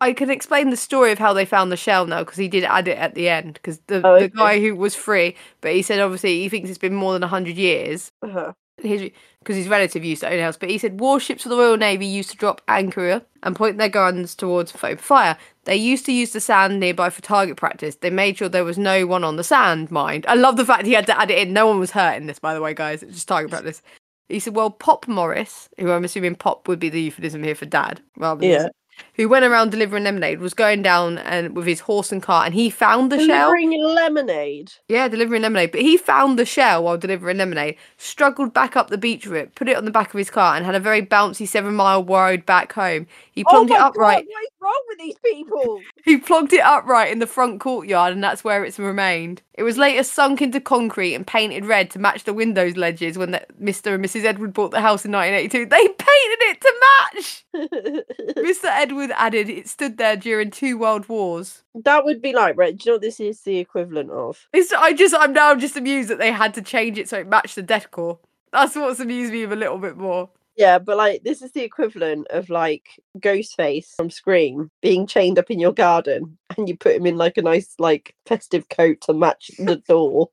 I 0.00 0.12
can 0.12 0.30
explain 0.30 0.70
the 0.70 0.76
story 0.76 1.12
of 1.12 1.18
how 1.18 1.32
they 1.32 1.44
found 1.44 1.70
the 1.70 1.76
shell 1.76 2.06
now 2.06 2.20
because 2.24 2.36
he 2.36 2.48
did 2.48 2.64
add 2.64 2.88
it 2.88 2.98
at 2.98 3.14
the 3.14 3.28
end 3.28 3.54
because 3.54 3.78
the, 3.86 4.06
Oh, 4.06 4.18
the 4.18 4.28
guy 4.28 4.60
who 4.60 4.74
was 4.74 4.94
free, 4.94 5.36
but 5.60 5.72
he 5.72 5.82
said 5.82 6.00
obviously 6.00 6.40
he 6.40 6.48
thinks 6.48 6.68
it's 6.68 6.78
been 6.78 6.94
more 6.94 7.12
than 7.12 7.22
hundred 7.22 7.56
years. 7.56 8.10
Uh-huh. 8.22 8.52
his 8.78 9.10
because 9.40 9.56
his 9.56 9.68
relative 9.68 10.04
used 10.04 10.22
to 10.22 10.28
own 10.28 10.38
a 10.38 10.42
house, 10.42 10.56
but 10.56 10.68
he 10.68 10.78
said 10.78 11.00
warships 11.00 11.46
of 11.46 11.50
the 11.50 11.56
Royal 11.56 11.76
Navy 11.76 12.06
used 12.06 12.30
to 12.30 12.36
drop 12.36 12.60
anchor 12.68 13.22
and 13.42 13.56
point 13.56 13.78
their 13.78 13.88
guns 13.88 14.34
towards 14.34 14.74
open 14.74 14.98
fire. 14.98 15.38
They 15.64 15.76
used 15.76 16.04
to 16.06 16.12
use 16.12 16.32
the 16.32 16.40
sand 16.40 16.80
nearby 16.80 17.08
for 17.10 17.22
target 17.22 17.56
practice. 17.56 17.94
They 17.96 18.10
made 18.10 18.36
sure 18.36 18.48
there 18.48 18.64
was 18.64 18.78
no 18.78 19.06
one 19.06 19.22
on 19.24 19.36
the 19.36 19.44
sand, 19.44 19.90
mind. 19.90 20.26
I 20.28 20.34
love 20.34 20.56
the 20.56 20.66
fact 20.66 20.86
he 20.86 20.92
had 20.92 21.06
to 21.06 21.18
add 21.18 21.30
it 21.30 21.38
in. 21.38 21.52
No 21.52 21.66
one 21.66 21.78
was 21.78 21.92
hurt 21.92 22.16
in 22.16 22.26
this, 22.26 22.38
by 22.38 22.52
the 22.52 22.60
way, 22.60 22.74
guys. 22.74 23.02
It's 23.02 23.14
just 23.14 23.28
target 23.28 23.50
practice. 23.50 23.80
He 24.28 24.40
said, 24.40 24.54
well, 24.54 24.70
Pop 24.70 25.08
Morris, 25.08 25.68
who 25.78 25.90
I'm 25.90 26.04
assuming 26.04 26.34
Pop 26.34 26.68
would 26.68 26.78
be 26.80 26.90
the 26.90 27.00
euphemism 27.00 27.42
here 27.42 27.54
for 27.54 27.64
dad, 27.64 28.02
rather 28.18 28.40
than 28.40 28.50
Yeah. 28.50 28.68
Who 29.14 29.28
went 29.28 29.44
around 29.44 29.70
delivering 29.70 30.04
lemonade, 30.04 30.40
was 30.40 30.54
going 30.54 30.82
down 30.82 31.18
and 31.18 31.56
with 31.56 31.66
his 31.66 31.80
horse 31.80 32.12
and 32.12 32.22
cart, 32.22 32.46
and 32.46 32.54
he 32.54 32.70
found 32.70 33.12
the 33.12 33.18
shell. 33.18 33.52
Delivering 33.52 33.82
lemonade. 33.82 34.72
Yeah, 34.88 35.08
delivering 35.08 35.42
lemonade. 35.42 35.72
But 35.72 35.80
he 35.80 35.96
found 35.96 36.38
the 36.38 36.44
shell 36.44 36.84
while 36.84 36.98
delivering 36.98 37.38
lemonade, 37.38 37.76
struggled 37.96 38.54
back 38.54 38.76
up 38.76 38.88
the 38.90 38.98
beach 38.98 39.26
route, 39.26 39.54
put 39.54 39.68
it 39.68 39.76
on 39.76 39.84
the 39.84 39.90
back 39.90 40.14
of 40.14 40.18
his 40.18 40.30
car, 40.30 40.56
and 40.56 40.64
had 40.64 40.74
a 40.74 40.80
very 40.80 41.02
bouncy 41.02 41.46
seven 41.46 41.74
mile 41.74 42.04
ride 42.04 42.46
back 42.46 42.72
home. 42.72 43.06
He 43.30 43.44
Oh 43.46 43.50
plugged 43.50 43.70
my 43.70 43.76
it 43.76 43.82
upright. 43.82 44.24
God, 44.26 44.32
what 44.32 44.42
is 44.44 44.50
wrong 44.60 44.82
with 44.88 44.98
these 44.98 45.16
people? 45.24 45.80
He 46.04 46.16
plugged 46.16 46.52
it 46.54 46.60
upright 46.60 47.12
in 47.12 47.18
the 47.18 47.26
front 47.26 47.60
courtyard, 47.60 48.12
and 48.14 48.24
that's 48.24 48.42
where 48.42 48.64
it's 48.64 48.78
remained. 48.78 49.42
It 49.58 49.64
was 49.64 49.76
later 49.76 50.04
sunk 50.04 50.40
into 50.40 50.60
concrete 50.60 51.16
and 51.16 51.26
painted 51.26 51.66
red 51.66 51.90
to 51.90 51.98
match 51.98 52.22
the 52.22 52.32
windows 52.32 52.76
ledges 52.76 53.18
when 53.18 53.32
the, 53.32 53.44
Mr. 53.60 53.92
and 53.92 54.04
Mrs. 54.04 54.22
Edward 54.22 54.52
bought 54.52 54.70
the 54.70 54.80
house 54.80 55.04
in 55.04 55.10
1982. 55.10 55.66
They 55.66 55.88
painted 55.88 56.42
it 56.44 56.60
to 56.60 56.74
match! 56.86 57.44
Mr. 58.36 58.66
Edward 58.66 59.10
added 59.16 59.50
it 59.50 59.68
stood 59.68 59.98
there 59.98 60.14
during 60.14 60.52
two 60.52 60.78
world 60.78 61.08
wars. 61.08 61.64
that 61.74 62.04
would 62.04 62.22
be 62.22 62.32
like, 62.32 62.56
right? 62.56 62.78
Do 62.78 62.84
you 62.84 62.90
know 62.92 62.94
what 62.94 63.02
this 63.02 63.18
is 63.18 63.40
the 63.40 63.58
equivalent 63.58 64.12
of? 64.12 64.46
It's, 64.52 64.72
I 64.72 64.92
just, 64.92 65.12
I'm 65.18 65.32
now 65.32 65.56
just 65.56 65.76
amused 65.76 66.08
that 66.10 66.18
they 66.18 66.30
had 66.30 66.54
to 66.54 66.62
change 66.62 66.96
it 66.96 67.08
so 67.08 67.18
it 67.18 67.26
matched 67.26 67.56
the 67.56 67.62
decor. 67.62 68.20
That's 68.52 68.76
what's 68.76 69.00
amused 69.00 69.32
me 69.32 69.42
a 69.42 69.48
little 69.48 69.78
bit 69.78 69.96
more. 69.96 70.30
Yeah, 70.58 70.80
but 70.80 70.96
like 70.96 71.22
this 71.22 71.40
is 71.40 71.52
the 71.52 71.62
equivalent 71.62 72.26
of 72.30 72.50
like 72.50 72.88
Ghostface 73.20 73.94
from 73.96 74.10
Scream 74.10 74.72
being 74.82 75.06
chained 75.06 75.38
up 75.38 75.52
in 75.52 75.60
your 75.60 75.72
garden 75.72 76.36
and 76.56 76.68
you 76.68 76.76
put 76.76 76.96
him 76.96 77.06
in 77.06 77.16
like 77.16 77.38
a 77.38 77.42
nice 77.42 77.74
like 77.78 78.16
festive 78.26 78.68
coat 78.68 79.00
to 79.02 79.14
match 79.14 79.52
the 79.56 79.76
door. 79.88 80.30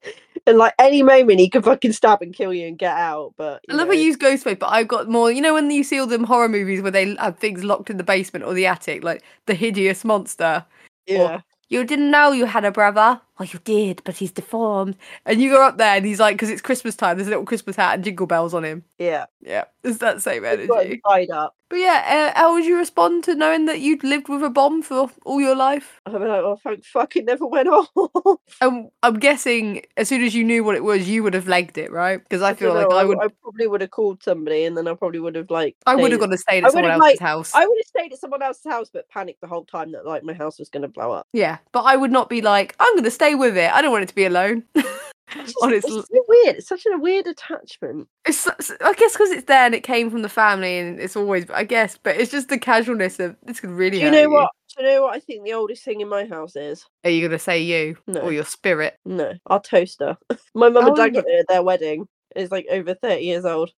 And 0.48 0.58
like 0.58 0.74
any 0.80 1.04
moment 1.04 1.40
he 1.40 1.50
could 1.50 1.64
fucking 1.64 1.92
stab 1.92 2.24
and 2.24 2.34
kill 2.34 2.54
you 2.54 2.68
and 2.68 2.78
get 2.78 2.98
out. 2.98 3.36
But 3.38 3.62
I 3.70 3.74
you 3.74 3.78
love 3.78 3.88
know, 3.88 3.94
I 3.94 3.98
use 3.98 4.18
Ghostface, 4.18 4.58
but 4.58 4.72
I've 4.72 4.88
got 4.88 5.08
more. 5.08 5.32
You 5.32 5.42
know 5.42 5.54
when 5.54 5.70
you 5.70 5.84
see 5.84 6.00
all 6.00 6.08
them 6.08 6.24
horror 6.24 6.50
movies 6.50 6.82
where 6.82 6.92
they 6.92 7.16
have 7.16 7.38
things 7.38 7.64
locked 7.64 7.92
in 7.92 7.98
the 7.98 8.04
basement 8.04 8.46
or 8.46 8.56
the 8.56 8.66
attic, 8.66 9.04
like 9.04 9.24
the 9.46 9.54
hideous 9.54 10.04
monster. 10.04 10.66
yeah. 11.06 11.42
You 11.70 11.84
didn't 11.84 12.12
know 12.12 12.32
you 12.32 12.46
had 12.46 12.64
a 12.66 12.72
brother. 12.72 13.20
Well, 13.40 13.50
you 13.52 13.60
did, 13.64 14.02
but 14.06 14.16
he's 14.18 14.32
deformed. 14.32 14.96
And 15.26 15.42
you 15.42 15.50
go 15.50 15.64
up 15.66 15.78
there, 15.78 15.96
and 15.98 16.06
he's 16.06 16.20
like, 16.20 16.36
because 16.36 16.50
it's 16.50 16.62
Christmas 16.62 16.96
time. 16.96 17.18
There's 17.18 17.28
a 17.28 17.32
little 17.32 17.46
Christmas 17.46 17.76
hat 17.76 17.96
and 17.96 18.04
jingle 18.04 18.28
bells 18.28 18.54
on 18.54 18.64
him. 18.64 18.84
Yeah. 19.00 19.26
Yeah, 19.42 19.66
it's 19.84 19.98
that 19.98 20.22
same 20.22 20.44
He's 20.44 20.68
got 20.68 20.86
him 20.86 20.88
energy. 20.88 21.02
tied 21.08 21.30
up. 21.32 21.56
But 21.76 21.82
yeah, 21.82 22.32
uh, 22.34 22.40
how 22.40 22.54
would 22.54 22.64
you 22.64 22.78
respond 22.78 23.26
to 23.26 23.36
knowing 23.36 23.66
that 23.66 23.82
you'd 23.82 24.02
lived 24.02 24.30
with 24.30 24.42
a 24.42 24.50
bomb 24.50 24.82
for 24.82 25.12
all 25.26 25.42
your 25.42 25.58
life? 25.58 26.00
I'd 26.06 26.14
be 26.14 26.20
like, 26.20 26.42
oh 26.42 26.58
thank 26.64 26.86
fuck 26.86 27.18
it 27.18 27.26
never 27.26 27.46
went 27.46 27.68
off. 27.68 27.90
And 28.62 28.90
I'm 29.04 29.20
guessing 29.20 29.82
as 29.98 30.08
soon 30.08 30.24
as 30.24 30.34
you 30.34 30.46
knew 30.46 30.64
what 30.64 30.76
it 30.76 30.86
was, 30.86 31.10
you 31.10 31.22
would 31.22 31.34
have 31.34 31.50
legged 31.50 31.78
it, 31.78 31.92
right? 31.92 32.24
Because 32.24 32.42
I 32.42 32.54
feel 32.54 32.74
like 32.74 32.88
dunno, 32.88 32.96
I 32.96 33.04
would. 33.04 33.18
I 33.20 33.28
probably 33.42 33.68
would 33.68 33.82
have 33.82 33.92
called 33.92 34.24
somebody 34.24 34.64
and 34.64 34.78
then 34.78 34.88
I 34.88 34.94
probably 34.94 35.20
would 35.20 35.36
have 35.36 35.52
like 35.52 35.76
I 35.86 35.96
would 35.98 36.12
have 36.12 36.22
gone 36.22 36.30
to 36.30 36.38
stay 36.38 36.60
at 36.60 36.72
someone 36.72 36.92
else's 36.92 37.02
like- 37.02 37.20
house. 37.20 37.54
I 37.54 37.66
would 37.66 37.78
have 37.78 37.88
stayed 37.88 38.14
at 38.14 38.20
someone 38.20 38.42
else's 38.42 38.72
house 38.72 38.90
but 38.90 39.10
panicked 39.10 39.42
the 39.42 39.48
whole 39.48 39.66
time 39.66 39.92
that 39.92 40.06
like 40.06 40.24
my 40.24 40.32
house 40.34 40.60
was 40.60 40.70
gonna 40.70 40.88
blow 40.88 41.12
up. 41.12 41.28
Yeah, 41.34 41.58
but 41.74 41.82
I 41.82 41.98
would 41.98 42.12
not 42.12 42.30
be 42.30 42.42
like, 42.42 42.74
I'm 42.80 42.94
going 42.94 43.04
to 43.04 43.12
stay 43.12 43.36
with 43.36 43.58
it. 43.58 43.70
I 43.70 43.82
don't 43.82 43.92
want 43.92 44.04
it 44.04 44.10
to 44.10 44.16
be 44.16 44.24
alone. 44.24 44.64
It's 45.36 45.54
just- 45.54 45.58
Honestly. 45.62 45.98
it's 45.98 46.08
so 46.10 46.24
weird. 46.28 46.56
It's 46.58 46.68
such 46.68 46.86
a 46.86 46.98
weird 46.98 47.28
attachment. 47.28 48.08
It's, 48.26 48.48
I 48.48 48.94
guess 48.94 49.14
because 49.14 49.32
it's 49.32 49.46
there 49.46 49.66
and 49.66 49.76
it 49.76 49.84
came 49.84 50.10
from 50.10 50.22
the 50.22 50.30
family 50.30 50.78
and 50.80 51.00
it's 51.00 51.16
always, 51.16 51.50
I 51.50 51.64
guess, 51.64 51.98
but 52.02 52.16
it's 52.18 52.32
just 52.32 52.50
the 52.50 52.58
casualness 52.58 53.20
of 53.20 53.36
this 53.44 53.60
could 53.60 53.70
really 53.72 54.00
Do 54.00 54.06
you 54.06 54.12
know 54.12 54.30
what? 54.30 54.50
Do 54.78 54.84
you 54.84 54.90
know 54.90 55.04
what 55.04 55.16
I 55.16 55.20
think 55.20 55.44
the 55.44 55.54
oldest 55.54 55.84
thing 55.84 56.02
in 56.02 56.10
my 56.10 56.26
house 56.26 56.56
is? 56.56 56.86
Are 57.04 57.10
you 57.10 57.22
going 57.22 57.32
to 57.32 57.40
say 57.40 57.62
you 57.62 57.98
No. 58.08 58.22
or 58.22 58.32
your 58.34 58.44
spirit? 58.46 58.98
No, 59.06 59.34
our 59.48 59.62
toaster. 59.62 60.18
My 60.54 60.70
mum 60.70 60.84
Oh, 60.86 60.88
and 60.88 60.96
dad 60.98 61.14
got 61.14 61.28
it 61.28 61.40
at 61.40 61.48
their 61.48 61.64
wedding. 61.64 62.08
It's 62.36 62.52
like 62.52 62.66
over 62.70 62.94
30 62.94 63.24
years 63.24 63.46
old. 63.46 63.72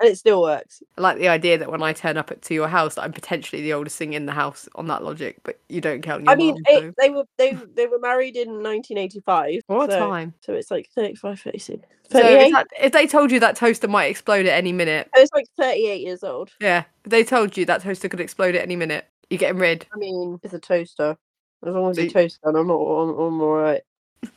And 0.00 0.08
it 0.08 0.16
still 0.16 0.40
works. 0.42 0.82
I 0.96 1.02
like 1.02 1.18
the 1.18 1.28
idea 1.28 1.58
that 1.58 1.70
when 1.70 1.82
I 1.82 1.92
turn 1.92 2.16
up 2.16 2.30
at, 2.30 2.42
to 2.42 2.54
your 2.54 2.68
house, 2.68 2.94
that 2.94 3.02
I'm 3.02 3.12
potentially 3.12 3.62
the 3.62 3.74
oldest 3.74 3.96
thing 3.96 4.14
in 4.14 4.26
the 4.26 4.32
house 4.32 4.68
on 4.74 4.86
that 4.88 5.04
logic, 5.04 5.38
but 5.42 5.60
you 5.68 5.80
don't 5.80 6.02
count 6.02 6.24
your 6.24 6.32
I 6.32 6.36
mean, 6.36 6.54
mum, 6.54 6.62
it, 6.66 6.80
so- 6.80 6.92
they 6.98 7.10
were 7.10 7.24
they 7.36 7.52
they 7.74 7.86
were 7.86 7.98
married 7.98 8.36
in 8.36 8.48
1985. 8.48 9.60
What 9.66 9.90
so, 9.90 9.98
time. 9.98 10.34
So 10.40 10.54
it's 10.54 10.70
like 10.70 10.88
35, 10.94 11.40
36. 11.40 11.86
So 12.10 12.18
if, 12.18 12.24
38? 12.24 12.50
that, 12.52 12.66
if 12.80 12.92
they 12.92 13.06
told 13.06 13.30
you 13.30 13.38
that 13.40 13.56
toaster 13.56 13.86
might 13.86 14.06
explode 14.06 14.46
at 14.46 14.54
any 14.56 14.72
minute, 14.72 15.08
Oh, 15.14 15.20
it's 15.20 15.32
like 15.32 15.46
38 15.56 16.00
years 16.00 16.24
old. 16.24 16.50
yeah, 16.60 16.84
if 17.04 17.10
they 17.10 17.22
told 17.22 17.56
you 17.56 17.64
that 17.66 17.82
toaster 17.82 18.08
could 18.08 18.20
explode 18.20 18.54
at 18.56 18.62
any 18.62 18.76
minute, 18.76 19.06
you're 19.28 19.38
getting 19.38 19.60
rid. 19.60 19.86
I 19.94 19.98
mean, 19.98 20.40
it's 20.42 20.54
a 20.54 20.58
toaster. 20.58 21.16
As 21.64 21.74
long 21.74 21.90
as 21.90 21.98
you- 21.98 22.10
toaster, 22.10 22.48
I'm 22.48 22.66
not. 22.66 22.74
I'm, 22.74 23.10
I'm 23.10 23.40
all 23.40 23.54
right. 23.54 23.82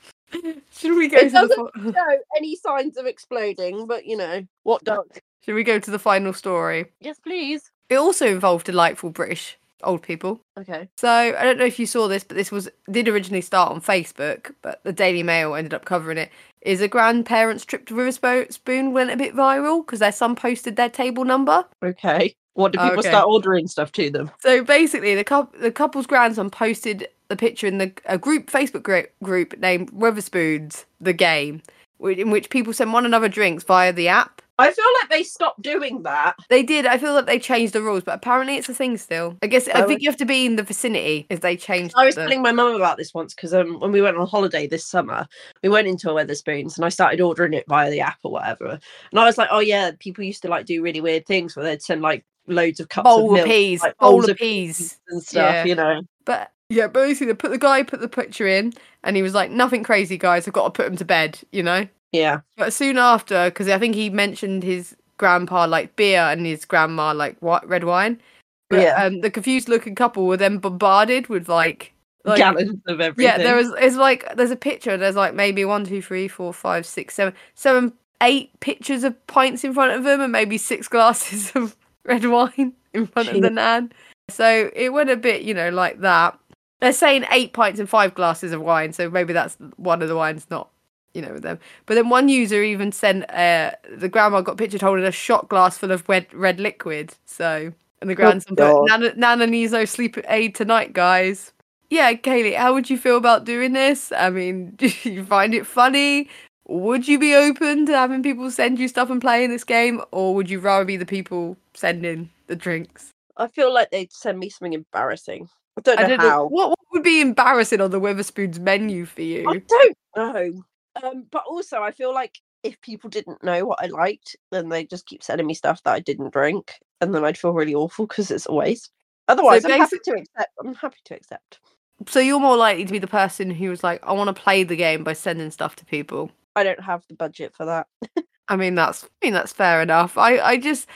Should 0.71 0.97
we 0.97 1.07
go 1.07 1.17
It 1.17 1.25
to 1.25 1.29
the 1.29 1.47
doesn't 1.47 1.93
show 1.93 2.17
any 2.37 2.55
signs 2.55 2.97
of 2.97 3.05
exploding, 3.05 3.85
but 3.87 4.05
you 4.05 4.17
know 4.17 4.45
what 4.63 4.83
does? 4.83 5.05
Should 5.43 5.55
we 5.55 5.63
go 5.63 5.79
to 5.79 5.91
the 5.91 5.99
final 5.99 6.33
story? 6.33 6.85
Yes, 6.99 7.19
please. 7.19 7.71
It 7.89 7.95
also 7.95 8.27
involved 8.27 8.65
delightful 8.65 9.09
British 9.09 9.57
old 9.83 10.01
people. 10.01 10.39
Okay. 10.57 10.87
So 10.97 11.09
I 11.09 11.43
don't 11.43 11.57
know 11.57 11.65
if 11.65 11.77
you 11.79 11.85
saw 11.85 12.07
this, 12.07 12.23
but 12.23 12.37
this 12.37 12.51
was 12.51 12.69
did 12.89 13.07
originally 13.07 13.41
start 13.41 13.71
on 13.71 13.81
Facebook, 13.81 14.53
but 14.61 14.81
the 14.83 14.93
Daily 14.93 15.23
Mail 15.23 15.55
ended 15.55 15.73
up 15.73 15.85
covering 15.85 16.17
it. 16.17 16.31
Is 16.61 16.79
a 16.79 16.87
grandparents' 16.87 17.65
trip 17.65 17.85
to 17.87 17.93
Riverspoon 17.93 18.93
went 18.93 19.11
a 19.11 19.17
bit 19.17 19.35
viral 19.35 19.85
because 19.85 19.99
their 19.99 20.13
son 20.13 20.35
posted 20.35 20.77
their 20.77 20.89
table 20.89 21.25
number. 21.25 21.65
Okay. 21.83 22.33
What 22.53 22.71
do 22.71 22.77
people 22.77 22.99
Okay. 22.99 23.09
start 23.09 23.27
ordering 23.27 23.67
stuff 23.67 23.91
to 23.93 24.09
them? 24.09 24.31
So 24.39 24.63
basically, 24.63 25.15
the 25.15 25.23
couple, 25.23 25.59
the 25.59 25.71
couple's 25.71 26.07
grandson 26.07 26.49
posted 26.49 27.07
the 27.27 27.35
picture 27.35 27.67
in 27.67 27.79
the 27.79 27.91
a 28.05 28.17
group 28.17 28.49
Facebook 28.49 28.83
group, 28.83 29.11
group 29.23 29.57
named 29.57 29.91
Wetherspoons 29.91 30.85
the 31.01 31.13
game, 31.13 31.61
in 31.99 32.29
which 32.29 32.49
people 32.49 32.71
send 32.71 32.93
one 32.93 33.05
another 33.05 33.27
drinks 33.27 33.63
via 33.63 33.91
the 33.91 34.07
app. 34.07 34.41
I 34.59 34.71
feel 34.71 34.85
like 35.01 35.09
they 35.09 35.23
stopped 35.23 35.61
doing 35.61 36.03
that. 36.03 36.35
They 36.49 36.61
did. 36.61 36.85
I 36.85 36.97
feel 36.97 37.13
like 37.13 37.25
they 37.25 37.39
changed 37.39 37.73
the 37.73 37.81
rules, 37.81 38.03
but 38.03 38.13
apparently 38.15 38.55
it's 38.55 38.69
a 38.69 38.73
thing 38.73 38.97
still. 38.97 39.35
I 39.41 39.47
guess 39.47 39.67
I 39.67 39.81
Oh, 39.81 39.87
think 39.87 40.01
you 40.01 40.09
have 40.09 40.17
to 40.17 40.25
be 40.25 40.45
in 40.45 40.57
the 40.57 40.63
vicinity 40.63 41.25
if 41.29 41.41
they 41.41 41.57
changed. 41.57 41.95
I 41.97 42.05
was 42.05 42.15
the... 42.15 42.21
telling 42.21 42.41
my 42.43 42.51
mum 42.51 42.75
about 42.75 42.97
this 42.97 43.13
once 43.13 43.33
because 43.33 43.53
um, 43.53 43.79
when 43.79 43.91
we 43.91 44.01
went 44.01 44.17
on 44.17 44.27
holiday 44.27 44.67
this 44.67 44.85
summer, 44.85 45.25
we 45.63 45.69
went 45.69 45.87
into 45.87 46.09
a 46.09 46.13
Wetherspoons 46.13 46.75
and 46.75 46.85
I 46.85 46.89
started 46.89 47.19
ordering 47.19 47.53
it 47.53 47.65
via 47.67 47.89
the 47.89 48.01
app 48.01 48.19
or 48.23 48.31
whatever. 48.31 48.79
And 49.11 49.19
I 49.19 49.25
was 49.25 49.37
like, 49.39 49.49
oh 49.51 49.59
yeah, 49.59 49.91
people 49.99 50.23
used 50.23 50.43
to 50.43 50.49
like 50.49 50.65
do 50.65 50.83
really 50.83 51.01
weird 51.01 51.25
things 51.25 51.55
where 51.55 51.65
they'd 51.65 51.81
send 51.81 52.01
like 52.03 52.23
loads 52.47 52.79
of 52.79 52.89
cups 52.89 53.05
bowl 53.05 53.25
of 53.25 53.25
of 53.31 53.31
milk, 53.33 53.47
peas, 53.47 53.81
like, 53.81 53.97
bowl 53.97 54.11
bowls 54.11 54.29
of 54.29 54.37
peas. 54.37 54.99
and 55.07 55.23
stuff, 55.23 55.53
Yeah. 55.53 55.65
you 55.65 55.75
know. 55.75 56.01
But 56.25 56.51
yeah, 56.69 56.87
but 56.87 57.01
basically, 57.05 57.27
they 57.27 57.33
put 57.35 57.51
the 57.51 57.57
guy 57.57 57.83
put 57.83 58.01
the 58.01 58.07
picture 58.07 58.47
in, 58.47 58.73
and 59.03 59.15
he 59.15 59.21
was 59.23 59.33
like, 59.33 59.51
"Nothing 59.51 59.83
crazy, 59.83 60.17
guys. 60.17 60.47
I've 60.47 60.53
got 60.53 60.65
to 60.65 60.71
put 60.71 60.85
him 60.85 60.95
to 60.97 61.05
bed," 61.05 61.39
you 61.51 61.63
know. 61.63 61.87
Yeah. 62.13 62.39
But 62.57 62.71
soon 62.71 62.97
after, 62.97 63.49
because 63.49 63.67
I 63.67 63.77
think 63.79 63.95
he 63.95 64.09
mentioned 64.09 64.63
his 64.63 64.95
grandpa 65.17 65.65
like 65.65 65.95
beer 65.95 66.21
and 66.21 66.45
his 66.45 66.63
grandma 66.65 67.11
like 67.13 67.35
what 67.41 67.67
red 67.67 67.83
wine. 67.83 68.21
But, 68.69 68.81
Yeah. 68.81 69.03
Um, 69.03 69.19
the 69.21 69.29
confused 69.29 69.67
looking 69.67 69.95
couple 69.95 70.25
were 70.25 70.37
then 70.37 70.59
bombarded 70.59 71.27
with 71.27 71.49
like 71.49 71.91
Like, 72.23 72.37
Gallons 72.37 72.79
of 72.87 73.01
everything. 73.01 73.25
yeah, 73.29 73.37
there 73.37 73.55
was. 73.57 73.73
It's 73.79 73.97
like 73.97 74.23
there's 74.35 74.51
a 74.51 74.55
picture. 74.55 74.95
There's 74.95 75.15
like 75.17 75.33
maybe 75.33 75.65
one, 75.65 75.83
two, 75.85 76.01
three, 76.01 76.29
four, 76.29 76.53
five, 76.53 76.85
six, 76.85 77.15
seven, 77.15 77.33
seven, 77.55 77.91
eight 78.21 78.57
pictures 78.61 79.03
of 79.03 79.27
pints 79.27 79.63
in 79.65 79.73
front 79.73 79.91
of 79.91 80.03
them, 80.05 80.21
and 80.21 80.31
maybe 80.31 80.57
six 80.57 80.87
glasses 80.93 81.51
of 81.55 81.75
red 82.05 82.23
wine 82.25 82.71
in 82.93 83.07
front 83.07 83.27
of 83.29 83.41
the 83.41 83.49
nan. 83.49 83.91
So 84.29 84.69
it 84.73 84.93
went 84.93 85.09
a 85.09 85.17
bit, 85.17 85.41
you 85.41 85.53
know, 85.53 85.69
like 85.69 85.99
that. 85.99 86.39
They're 86.79 86.93
saying 86.93 87.25
eight 87.31 87.51
pints 87.53 87.79
and 87.79 87.89
five 87.89 88.13
glasses 88.13 88.51
of 88.53 88.61
wine, 88.61 88.93
so 88.93 89.09
maybe 89.09 89.33
that's 89.33 89.57
one 89.75 90.01
of 90.01 90.07
the 90.07 90.15
wines 90.15 90.47
not, 90.49 90.69
you 91.13 91.21
know, 91.21 91.33
with 91.33 91.43
them. 91.43 91.59
But 91.85 91.95
then 91.95 92.09
one 92.09 92.29
user 92.29 92.63
even 92.63 92.91
sent 92.91 93.29
uh, 93.31 93.71
the 93.95 94.09
grandma 94.09 94.41
got 94.41 94.57
pictured 94.57 94.81
holding 94.81 95.05
a 95.05 95.11
shot 95.11 95.49
glass 95.49 95.77
full 95.77 95.91
of 95.91 96.07
red 96.09 96.31
red 96.33 96.59
liquid. 96.59 97.15
So 97.25 97.73
and 98.01 98.09
the 98.09 98.15
grandson 98.15 98.55
put. 98.55 98.85
Nana, 98.89 99.13
Nana 99.15 99.47
needs 99.47 99.71
no 99.71 99.85
sleep 99.85 100.17
aid 100.27 100.55
tonight, 100.55 100.93
guys. 100.93 101.53
Yeah, 101.89 102.13
Kayleigh, 102.13 102.57
how 102.57 102.73
would 102.73 102.89
you 102.89 102.97
feel 102.97 103.17
about 103.17 103.45
doing 103.45 103.73
this? 103.73 104.11
I 104.11 104.29
mean, 104.29 104.71
do 104.75 104.91
you 105.03 105.23
find 105.23 105.53
it 105.53 105.65
funny? 105.65 106.29
Would 106.67 107.07
you 107.07 107.19
be 107.19 107.35
open 107.35 107.85
to 107.85 107.93
having 107.93 108.23
people 108.23 108.49
send 108.49 108.79
you 108.79 108.87
stuff 108.87 109.09
and 109.09 109.21
play 109.21 109.43
in 109.43 109.51
this 109.51 109.63
game, 109.63 110.01
or 110.11 110.33
would 110.33 110.49
you 110.49 110.59
rather 110.59 110.85
be 110.85 110.97
the 110.97 111.05
people 111.05 111.57
sending 111.73 112.29
the 112.47 112.55
drinks? 112.55 113.11
I 113.37 113.47
feel 113.47 113.73
like 113.73 113.91
they'd 113.91 114.11
send 114.11 114.39
me 114.39 114.49
something 114.49 114.73
embarrassing. 114.73 115.49
I 115.77 115.81
don't 115.81 115.99
know 115.99 116.05
I 116.05 116.07
don't 116.07 116.19
how. 116.19 116.27
know 116.27 116.43
what, 116.45 116.69
what 116.69 116.79
would 116.91 117.03
be 117.03 117.21
embarrassing 117.21 117.81
on 117.81 117.91
the 117.91 117.99
Wetherspoons 117.99 118.59
menu 118.59 119.05
for 119.05 119.21
you? 119.21 119.49
I 119.49 119.61
don't 119.67 119.97
know. 120.15 120.63
Um, 121.01 121.25
but 121.31 121.43
also, 121.47 121.81
I 121.81 121.91
feel 121.91 122.13
like 122.13 122.39
if 122.63 122.79
people 122.81 123.09
didn't 123.09 123.43
know 123.43 123.65
what 123.65 123.83
I 123.83 123.87
liked, 123.87 124.35
then 124.51 124.69
they 124.69 124.85
just 124.85 125.05
keep 125.05 125.23
sending 125.23 125.47
me 125.47 125.53
stuff 125.53 125.81
that 125.83 125.93
I 125.93 125.99
didn't 125.99 126.33
drink, 126.33 126.73
and 127.01 127.13
then 127.13 127.25
I'd 127.25 127.37
feel 127.37 127.53
really 127.53 127.75
awful 127.75 128.07
because 128.07 128.31
it's 128.31 128.47
a 128.47 128.53
waste. 128.53 128.91
Otherwise, 129.27 129.65
I'm 129.65 129.71
happy 129.71 129.99
to 130.03 130.11
accept. 130.11 130.51
I'm 130.59 130.75
happy 130.75 130.99
to 131.05 131.15
accept. 131.15 131.59
So 132.07 132.19
you're 132.19 132.39
more 132.39 132.57
likely 132.57 132.85
to 132.85 132.91
be 132.91 132.99
the 132.99 133.07
person 133.07 133.49
who 133.49 133.69
was 133.69 133.83
like, 133.83 134.03
I 134.03 134.11
want 134.13 134.35
to 134.35 134.41
play 134.41 134.63
the 134.63 134.75
game 134.75 135.03
by 135.03 135.13
sending 135.13 135.51
stuff 135.51 135.75
to 135.77 135.85
people. 135.85 136.31
I 136.55 136.63
don't 136.63 136.81
have 136.81 137.03
the 137.07 137.15
budget 137.15 137.53
for 137.55 137.65
that. 137.65 137.87
I 138.47 138.55
mean, 138.55 138.75
that's 138.75 139.05
I 139.05 139.25
mean 139.25 139.33
that's 139.33 139.53
fair 139.53 139.81
enough. 139.81 140.17
I 140.17 140.39
I 140.39 140.57
just 140.57 140.87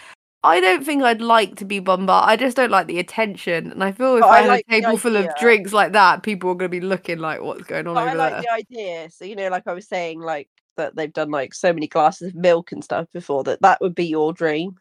I 0.48 0.60
don't 0.60 0.86
think 0.86 1.04
I'd 1.04 1.22
like 1.22 1.56
to 1.58 1.66
be 1.66 1.80
bombarded. 1.80 2.30
I 2.30 2.36
just 2.38 2.56
don't 2.56 2.72
like 2.72 2.88
the 2.88 3.00
attention, 3.00 3.72
and 3.72 3.84
I 3.84 3.92
feel 3.92 4.16
if 4.16 4.22
But 4.22 4.30
I, 4.30 4.38
I 4.38 4.42
had 4.42 4.48
like 4.48 4.66
a 4.68 4.72
table 4.72 4.98
full 4.98 5.16
of 5.18 5.28
drinks 5.40 5.74
like 5.74 5.92
that, 5.92 6.24
people 6.24 6.50
are 6.50 6.56
going 6.56 6.72
to 6.72 6.80
be 6.80 6.86
looking 6.86 7.20
like, 7.20 7.42
"What's 7.42 7.64
going 7.64 7.88
on 7.88 7.96
But 7.96 8.08
I 8.08 8.10
over 8.10 8.18
like 8.18 8.32
there?" 8.34 8.42
the 8.42 8.52
idea. 8.52 9.10
So 9.12 9.26
you 9.26 9.36
know, 9.36 9.50
like 9.50 9.68
I 9.68 9.74
was 9.74 9.88
saying, 9.88 10.22
like 10.22 10.50
that 10.78 10.96
they've 10.96 11.12
done 11.12 11.32
like 11.32 11.54
so 11.54 11.74
many 11.74 11.88
glasses 11.88 12.30
of 12.30 12.36
milk 12.36 12.72
and 12.72 12.84
stuff 12.84 13.08
before. 13.14 13.44
That 13.44 13.62
that 13.62 13.82
would 13.82 13.96
be 13.96 14.06
your 14.06 14.34
dream. 14.34 14.78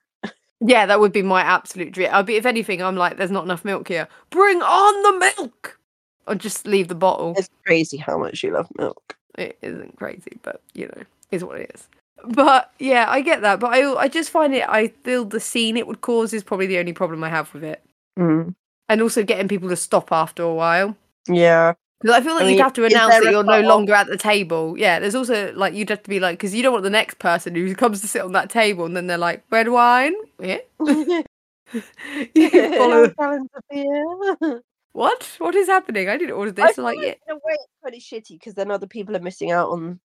Yeah, 0.60 0.86
that 0.86 1.00
would 1.00 1.12
be 1.12 1.22
my 1.22 1.42
absolute 1.42 1.92
dream. 1.92 2.08
I'd 2.12 2.24
be, 2.24 2.36
if 2.36 2.46
anything, 2.46 2.82
I'm 2.82 2.96
like, 2.96 3.18
"There's 3.18 3.30
not 3.30 3.44
enough 3.44 3.64
milk 3.64 3.88
here. 3.88 4.08
Bring 4.30 4.62
on 4.62 5.02
the 5.02 5.32
milk!" 5.36 5.78
Or 6.26 6.34
just 6.34 6.66
leave 6.66 6.88
the 6.88 6.94
bottle. 6.94 7.34
It's 7.36 7.50
crazy 7.64 7.98
how 7.98 8.18
much 8.18 8.42
you 8.42 8.52
love 8.52 8.68
milk. 8.78 9.16
It 9.36 9.58
isn't 9.62 9.96
crazy, 9.96 10.38
but 10.42 10.62
you 10.74 10.86
know, 10.86 11.02
is 11.30 11.44
what 11.44 11.60
it 11.60 11.70
is. 11.74 11.88
But 12.24 12.72
yeah, 12.78 13.06
I 13.08 13.20
get 13.20 13.42
that. 13.42 13.60
But 13.60 13.72
I 13.72 13.92
I 13.94 14.08
just 14.08 14.30
find 14.30 14.54
it. 14.54 14.68
I 14.68 14.88
feel 15.04 15.24
the 15.24 15.40
scene 15.40 15.76
it 15.76 15.86
would 15.86 16.00
cause 16.00 16.32
is 16.32 16.42
probably 16.42 16.66
the 16.66 16.78
only 16.78 16.92
problem 16.92 17.22
I 17.24 17.28
have 17.28 17.52
with 17.54 17.62
it, 17.64 17.82
Mm. 18.18 18.54
and 18.88 19.02
also 19.02 19.22
getting 19.22 19.48
people 19.48 19.68
to 19.68 19.76
stop 19.76 20.10
after 20.12 20.42
a 20.42 20.54
while. 20.54 20.96
Yeah. 21.28 21.74
Because 22.00 22.16
I 22.16 22.20
feel 22.22 22.34
like 22.34 22.44
I 22.44 22.50
you'd 22.50 22.60
have 22.60 22.74
to 22.74 22.84
announce 22.84 23.14
that 23.14 23.30
you're 23.30 23.42
no 23.42 23.60
longer 23.62 23.94
at 23.94 24.06
the 24.06 24.18
table. 24.18 24.76
Yeah, 24.78 24.98
there's 25.00 25.14
also 25.14 25.52
like 25.54 25.74
you'd 25.74 25.88
have 25.90 26.02
to 26.02 26.10
be 26.10 26.20
like 26.20 26.38
because 26.38 26.54
you 26.54 26.62
don't 26.62 26.72
want 26.72 26.84
the 26.84 26.90
next 26.90 27.18
person 27.18 27.54
who 27.54 27.74
comes 27.74 28.00
to 28.02 28.08
sit 28.08 28.22
on 28.22 28.32
that 28.32 28.50
table 28.50 28.84
and 28.84 28.96
then 28.96 29.06
they're 29.06 29.16
like 29.18 29.44
red 29.50 29.68
wine. 29.68 30.14
Yeah, 30.38 30.58
you 32.34 32.50
follow. 32.76 33.08
Gallons 33.08 33.48
of 33.54 33.62
beer. 33.70 34.62
What? 34.92 35.36
What 35.38 35.54
is 35.54 35.68
happening? 35.68 36.08
I 36.08 36.16
didn't 36.16 36.34
order 36.36 36.50
I 36.62 36.66
this. 36.68 36.76
feel 36.76 36.84
like, 36.84 36.98
yeah. 37.00 37.14
in 37.28 37.30
a 37.30 37.34
way, 37.34 37.56
it's 37.84 38.12
of 38.12 38.18
shitty 38.18 38.38
because 38.38 38.54
then 38.54 38.70
other 38.70 38.86
people 38.86 39.14
are 39.16 39.20
missing 39.20 39.50
out 39.50 39.68
on, 39.70 40.00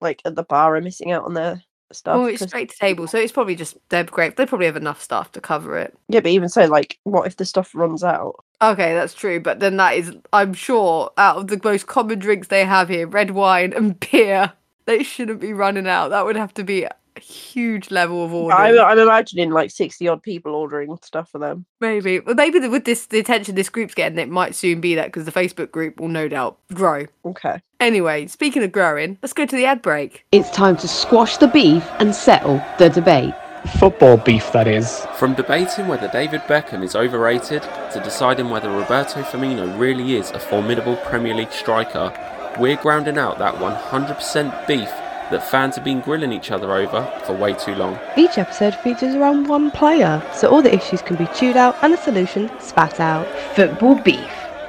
like 0.00 0.22
at 0.24 0.34
the 0.36 0.42
bar, 0.44 0.76
are 0.76 0.80
missing 0.80 1.12
out 1.12 1.24
on 1.24 1.34
their 1.34 1.62
stuff. 1.92 2.16
Oh, 2.16 2.26
it's 2.26 2.40
'cause- 2.40 2.48
straight 2.48 2.70
to 2.70 2.76
table, 2.78 3.06
so 3.08 3.18
it's 3.18 3.32
probably 3.32 3.54
just 3.56 3.76
they're 3.88 4.04
great. 4.04 4.36
They 4.36 4.46
probably 4.46 4.66
have 4.66 4.76
enough 4.76 5.02
staff 5.02 5.32
to 5.32 5.40
cover 5.40 5.78
it. 5.78 5.96
Yeah, 6.08 6.20
but 6.20 6.30
even 6.32 6.48
so, 6.48 6.66
like, 6.66 6.98
what 7.04 7.26
if 7.26 7.36
the 7.36 7.44
stuff 7.44 7.70
runs 7.74 8.04
out? 8.04 8.44
Okay, 8.60 8.92
that's 8.94 9.14
true, 9.14 9.40
but 9.40 9.60
then 9.60 9.76
that 9.78 9.94
is, 9.96 10.12
I'm 10.32 10.52
sure, 10.54 11.10
out 11.18 11.36
of 11.36 11.46
the 11.48 11.60
most 11.62 11.86
common 11.86 12.18
drinks 12.18 12.48
they 12.48 12.64
have 12.64 12.88
here, 12.88 13.06
red 13.06 13.30
wine 13.32 13.72
and 13.72 13.98
beer, 14.10 14.52
they 14.86 15.02
shouldn't 15.02 15.40
be 15.40 15.52
running 15.52 15.86
out. 15.88 16.08
That 16.10 16.24
would 16.26 16.36
have 16.36 16.54
to 16.54 16.64
be 16.64 16.86
huge 17.18 17.90
level 17.90 18.24
of 18.24 18.32
order. 18.32 18.54
I'm, 18.54 18.78
I'm 18.78 18.98
imagining 18.98 19.50
like 19.50 19.70
sixty 19.70 20.08
odd 20.08 20.22
people 20.22 20.54
ordering 20.54 20.96
stuff 21.02 21.30
for 21.30 21.38
them. 21.38 21.66
Maybe. 21.80 22.20
Well, 22.20 22.34
maybe 22.34 22.66
with 22.66 22.84
this 22.84 23.06
the 23.06 23.18
attention 23.18 23.54
this 23.54 23.68
group's 23.68 23.94
getting, 23.94 24.18
it 24.18 24.28
might 24.28 24.54
soon 24.54 24.80
be 24.80 24.94
that 24.94 25.06
because 25.06 25.24
the 25.24 25.32
Facebook 25.32 25.70
group 25.70 26.00
will 26.00 26.08
no 26.08 26.28
doubt 26.28 26.58
grow. 26.72 27.06
Okay. 27.24 27.60
Anyway, 27.80 28.26
speaking 28.26 28.62
of 28.64 28.72
growing, 28.72 29.18
let's 29.22 29.32
go 29.32 29.46
to 29.46 29.56
the 29.56 29.64
ad 29.64 29.82
break. 29.82 30.24
It's 30.32 30.50
time 30.50 30.76
to 30.78 30.88
squash 30.88 31.36
the 31.36 31.48
beef 31.48 31.88
and 31.98 32.14
settle 32.14 32.62
the 32.78 32.88
debate. 32.88 33.34
Football 33.78 34.16
beef, 34.16 34.50
that 34.52 34.66
is. 34.66 35.06
From 35.16 35.34
debating 35.34 35.88
whether 35.88 36.08
David 36.08 36.40
Beckham 36.42 36.82
is 36.82 36.96
overrated 36.96 37.62
to 37.62 38.00
deciding 38.02 38.50
whether 38.50 38.70
Roberto 38.70 39.22
Firmino 39.22 39.78
really 39.78 40.16
is 40.16 40.30
a 40.30 40.40
formidable 40.40 40.96
Premier 40.96 41.34
League 41.34 41.52
striker, 41.52 42.12
we're 42.58 42.76
grounding 42.76 43.18
out 43.18 43.38
that 43.38 43.54
100% 43.56 44.66
beef 44.66 44.90
that 45.30 45.48
fans 45.50 45.74
have 45.74 45.84
been 45.84 46.00
grilling 46.00 46.32
each 46.32 46.50
other 46.50 46.72
over 46.72 47.04
for 47.24 47.34
way 47.34 47.54
too 47.54 47.74
long. 47.74 47.98
Each 48.16 48.38
episode 48.38 48.74
features 48.76 49.14
around 49.14 49.48
one 49.48 49.70
player, 49.70 50.22
so 50.34 50.48
all 50.48 50.62
the 50.62 50.74
issues 50.74 51.02
can 51.02 51.16
be 51.16 51.26
chewed 51.34 51.56
out 51.56 51.76
and 51.82 51.92
the 51.92 51.98
solution 51.98 52.50
spat 52.60 53.00
out. 53.00 53.26
Football 53.54 53.96
Beef 53.96 54.18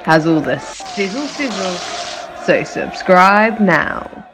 has 0.04 0.26
all 0.26 0.40
the 0.40 0.58
sizzle 0.58 1.26
sizzle. 1.26 1.74
So 2.44 2.64
subscribe 2.64 3.60
now. 3.60 4.26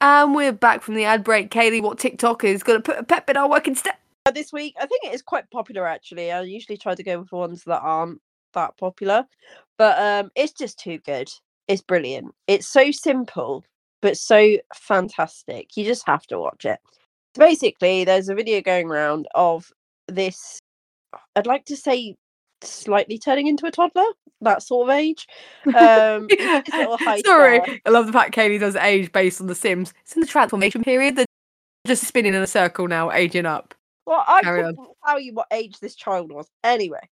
And 0.00 0.34
we're 0.34 0.52
back 0.52 0.82
from 0.82 0.94
the 0.94 1.04
ad 1.04 1.22
break. 1.22 1.50
Kayleigh, 1.50 1.82
what 1.82 1.98
TikTok 1.98 2.42
is 2.42 2.62
going 2.62 2.78
to 2.78 2.82
put 2.82 2.98
a 2.98 3.04
pep 3.04 3.30
in 3.30 3.36
our 3.36 3.48
working 3.48 3.76
step? 3.76 3.98
Uh, 4.26 4.32
This 4.32 4.52
week, 4.52 4.74
I 4.80 4.86
think 4.86 5.04
it 5.04 5.14
is 5.14 5.22
quite 5.22 5.50
popular 5.50 5.86
actually. 5.86 6.32
I 6.32 6.42
usually 6.42 6.76
try 6.76 6.94
to 6.94 7.02
go 7.02 7.20
with 7.20 7.32
ones 7.32 7.62
that 7.64 7.80
aren't 7.80 8.20
that 8.54 8.76
popular, 8.78 9.26
but 9.78 9.98
um, 9.98 10.30
it's 10.34 10.52
just 10.52 10.78
too 10.78 10.98
good. 10.98 11.30
It's 11.68 11.82
brilliant. 11.82 12.34
It's 12.48 12.66
so 12.66 12.90
simple, 12.90 13.64
but 14.02 14.18
so 14.18 14.58
fantastic. 14.74 15.76
You 15.76 15.84
just 15.84 16.06
have 16.06 16.26
to 16.26 16.38
watch 16.38 16.66
it. 16.66 16.78
So 17.34 17.40
basically, 17.40 18.04
there's 18.04 18.28
a 18.28 18.34
video 18.34 18.60
going 18.60 18.90
around 18.90 19.26
of 19.34 19.72
this. 20.08 20.58
I'd 21.34 21.46
like 21.46 21.64
to 21.66 21.76
say 21.76 22.16
slightly 22.62 23.18
turning 23.18 23.46
into 23.46 23.66
a 23.66 23.70
toddler, 23.70 24.04
that 24.42 24.62
sort 24.62 24.90
of 24.90 24.94
age. 24.94 25.26
Um. 25.66 26.28
Sorry, 27.24 27.60
I 27.86 27.90
love 27.90 28.06
the 28.06 28.12
fact 28.12 28.34
Kayleigh 28.34 28.60
does 28.60 28.76
age 28.76 29.10
based 29.12 29.40
on 29.40 29.46
The 29.46 29.54
Sims. 29.54 29.94
It's 30.02 30.14
in 30.14 30.20
the 30.20 30.26
transformation 30.26 30.82
period. 30.82 31.16
They're 31.16 31.26
just 31.86 32.04
spinning 32.04 32.34
in 32.34 32.42
a 32.42 32.46
circle 32.46 32.88
now, 32.88 33.10
aging 33.10 33.46
up. 33.46 33.74
Well, 34.04 34.24
I 34.26 34.42
couldn't 34.42 34.78
tell 35.06 35.20
you 35.20 35.32
what 35.32 35.46
age 35.52 35.78
this 35.78 35.94
child 35.94 36.32
was. 36.32 36.48
Anyway, 36.64 37.08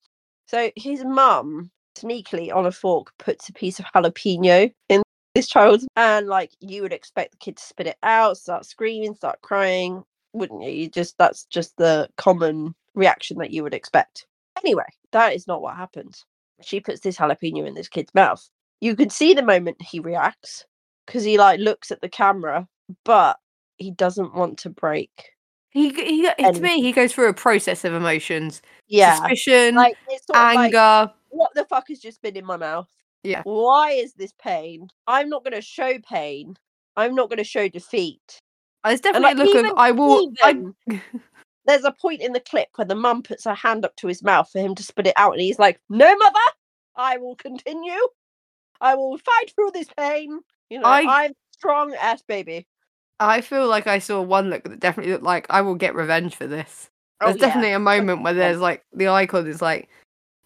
so 0.46 0.70
his 0.76 1.04
mum 1.04 1.70
sneakily 1.96 2.54
on 2.54 2.66
a 2.66 2.72
fork 2.72 3.12
puts 3.18 3.48
a 3.48 3.52
piece 3.52 3.78
of 3.78 3.86
jalapeno 3.94 4.72
in 4.88 5.02
this 5.34 5.46
child, 5.46 5.82
and 5.96 6.26
like 6.26 6.52
you 6.60 6.82
would 6.82 6.92
expect 6.92 7.32
the 7.32 7.38
kid 7.38 7.56
to 7.56 7.62
spit 7.62 7.86
it 7.86 7.98
out, 8.02 8.36
start 8.36 8.64
screaming, 8.64 9.14
start 9.14 9.40
crying, 9.42 10.02
wouldn't 10.32 10.62
you? 10.62 10.70
You 10.70 10.88
just 10.88 11.16
that's 11.18 11.44
just 11.46 11.76
the 11.76 12.08
common 12.16 12.74
reaction 12.94 13.38
that 13.38 13.50
you 13.50 13.62
would 13.62 13.74
expect. 13.74 14.26
Anyway, 14.58 14.84
that 15.12 15.34
is 15.34 15.46
not 15.46 15.62
what 15.62 15.76
happens. 15.76 16.24
She 16.62 16.80
puts 16.80 17.00
this 17.00 17.16
jalapeno 17.16 17.66
in 17.66 17.74
this 17.74 17.88
kid's 17.88 18.14
mouth. 18.14 18.46
You 18.80 18.96
can 18.96 19.10
see 19.10 19.34
the 19.34 19.42
moment 19.42 19.80
he 19.80 20.00
reacts 20.00 20.66
because 21.06 21.24
he 21.24 21.38
like 21.38 21.60
looks 21.60 21.90
at 21.90 22.00
the 22.00 22.08
camera, 22.08 22.66
but 23.04 23.38
he 23.76 23.90
doesn't 23.90 24.34
want 24.34 24.58
to 24.58 24.70
break. 24.70 25.30
He, 25.70 25.90
he, 25.90 26.22
to 26.22 26.60
me, 26.60 26.82
he 26.82 26.90
goes 26.90 27.12
through 27.12 27.28
a 27.28 27.34
process 27.34 27.84
of 27.84 27.94
emotions, 27.94 28.60
Yeah, 28.88 29.14
suspicion, 29.14 29.76
like 29.76 29.96
it's 30.08 30.28
like, 30.28 30.74
anger. 30.74 31.12
what 31.28 31.54
the 31.54 31.64
fuck 31.66 31.86
has 31.88 32.00
just 32.00 32.20
been 32.22 32.36
in 32.36 32.44
my 32.44 32.56
mouth? 32.56 32.88
Yeah. 33.22 33.42
Why 33.44 33.92
is 33.92 34.14
this 34.14 34.32
pain? 34.42 34.88
I'm 35.06 35.28
not 35.28 35.44
going 35.44 35.54
to 35.54 35.62
show 35.62 35.98
pain. 35.98 36.56
I'm 36.96 37.14
not 37.14 37.28
going 37.28 37.38
to 37.38 37.44
show 37.44 37.68
defeat. 37.68 38.40
There's 38.84 39.00
definitely 39.00 39.34
like, 39.34 39.54
a 39.54 39.58
look 39.58 39.72
of 39.72 39.78
I 39.78 39.90
will. 39.90 40.32
I, 40.42 40.64
There's 41.66 41.84
a 41.84 41.92
point 41.92 42.22
in 42.22 42.32
the 42.32 42.40
clip 42.40 42.68
where 42.76 42.86
the 42.86 42.94
mum 42.94 43.22
puts 43.22 43.44
her 43.44 43.54
hand 43.54 43.84
up 43.84 43.94
to 43.96 44.06
his 44.06 44.22
mouth 44.22 44.50
for 44.50 44.58
him 44.58 44.74
to 44.74 44.82
spit 44.82 45.06
it 45.06 45.14
out, 45.16 45.32
and 45.32 45.42
he's 45.42 45.58
like, 45.58 45.80
"No, 45.90 46.16
mother, 46.16 46.38
I 46.96 47.18
will 47.18 47.36
continue. 47.36 48.00
I 48.80 48.94
will 48.94 49.18
fight 49.18 49.52
through 49.54 49.72
this 49.72 49.88
pain. 49.96 50.40
You 50.70 50.80
know, 50.80 50.86
I- 50.86 51.24
I'm 51.24 51.32
strong 51.52 51.94
ass 51.94 52.22
baby." 52.22 52.66
I 53.20 53.42
feel 53.42 53.68
like 53.68 53.86
I 53.86 53.98
saw 53.98 54.22
one 54.22 54.48
look 54.48 54.64
that 54.64 54.80
definitely 54.80 55.12
looked 55.12 55.24
like 55.24 55.46
I 55.50 55.60
will 55.60 55.74
get 55.74 55.94
revenge 55.94 56.34
for 56.36 56.46
this. 56.46 56.88
Oh, 57.20 57.26
There's 57.26 57.38
yeah. 57.38 57.46
definitely 57.48 57.72
a 57.72 57.78
moment 57.78 58.22
where 58.22 58.32
there's 58.32 58.60
like 58.60 58.82
the 58.94 59.08
icon 59.08 59.46
is 59.46 59.60
like, 59.60 59.90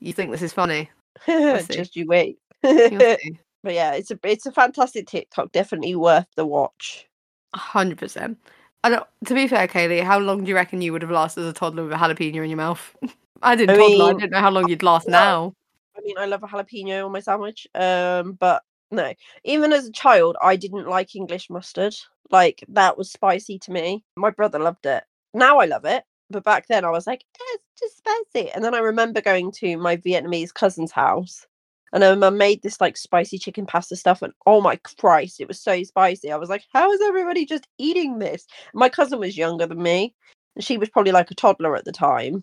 you 0.01 0.13
think 0.13 0.33
this 0.33 0.43
is 0.43 0.53
funny? 0.53 0.91
Just 1.27 1.95
you 1.95 2.07
wait. 2.09 2.39
But 3.65 3.73
yeah, 3.73 3.95
it's 3.95 4.11
a 4.11 4.19
it's 4.25 4.45
a 4.45 4.53
fantastic 4.53 5.07
TikTok. 5.07 5.51
Definitely 5.53 5.97
worth 5.97 6.27
the 6.37 6.45
watch. 6.45 7.07
hundred 7.55 7.97
percent. 7.97 8.39
I 8.85 8.91
don't. 8.91 9.07
To 9.25 9.35
be 9.35 9.49
fair, 9.49 9.67
Kayleigh, 9.67 10.05
how 10.05 10.19
long 10.19 10.45
do 10.45 10.51
you 10.51 10.55
reckon 10.55 10.83
you 10.83 10.93
would 10.93 11.01
have 11.01 11.11
lasted 11.11 11.41
as 11.41 11.47
a 11.47 11.53
toddler 11.55 11.85
with 11.85 11.93
a 11.93 11.97
jalapeno 11.97 12.45
in 12.45 12.51
your 12.51 12.59
mouth? 12.59 12.95
I 13.43 13.57
didn't 13.57 13.75
I 13.75 13.79
toddler. 13.79 14.11
I 14.11 14.13
didn't 14.19 14.33
know 14.33 14.41
how 14.41 14.51
long 14.51 14.69
you'd 14.69 14.83
last 14.83 15.07
well, 15.09 15.13
now. 15.13 15.55
I 15.97 16.01
mean, 16.03 16.19
I 16.19 16.27
love 16.27 16.43
a 16.43 16.47
jalapeno 16.47 17.07
on 17.07 17.13
my 17.13 17.21
sandwich. 17.21 17.67
Um, 17.75 18.35
but 18.35 18.63
No. 18.91 19.13
Even 19.45 19.73
as 19.73 19.87
a 19.87 19.93
child, 19.93 20.37
I 20.43 20.57
didn't 20.57 20.87
like 20.89 21.17
English 21.17 21.51
mustard. 21.51 21.95
Like 22.31 22.65
that 22.69 22.97
was 22.97 23.11
spicy 23.11 23.59
to 23.61 23.73
me. 23.73 24.05
My 24.17 24.31
brother 24.31 24.59
loved 24.59 24.87
it. 24.87 25.05
Now 25.33 25.59
I 25.59 25.65
love 25.65 25.85
it. 25.85 26.05
But 26.31 26.45
back 26.45 26.67
then 26.69 26.85
I 26.85 26.91
was 26.91 27.07
like, 27.07 27.25
"Eh, 27.39 27.55
it's 27.55 27.65
just 27.79 27.99
spicy. 27.99 28.51
And 28.51 28.65
then 28.65 28.75
I 28.75 28.79
remember 28.79 29.21
going 29.21 29.53
to 29.53 29.77
my 29.77 29.97
Vietnamese 29.97 30.53
cousin's 30.53 30.93
house. 30.93 31.47
And 31.95 32.03
her 32.03 32.17
mum 32.17 32.37
made 32.37 32.61
this 32.63 32.81
like 32.81 32.97
spicy 32.97 33.39
chicken 33.39 33.67
pasta 33.67 33.97
stuff, 33.97 34.21
and 34.21 34.33
oh 34.47 34.61
my 34.61 34.77
Christ, 34.99 35.41
it 35.41 35.49
was 35.49 35.61
so 35.61 35.83
spicy. 35.85 36.33
I 36.33 36.37
was 36.37 36.51
like, 36.51 36.65
how 36.73 36.93
is 36.93 37.01
everybody 37.01 37.47
just 37.47 37.69
eating 37.79 38.19
this? 38.19 38.47
My 38.75 38.89
cousin 38.89 39.21
was 39.21 39.39
younger 39.39 39.67
than 39.67 39.83
me, 39.83 40.15
and 40.57 40.65
she 40.65 40.77
was 40.77 40.91
probably 40.91 41.13
like 41.13 41.31
a 41.31 41.35
toddler 41.35 41.77
at 41.77 41.85
the 41.87 41.93
time. 41.93 42.43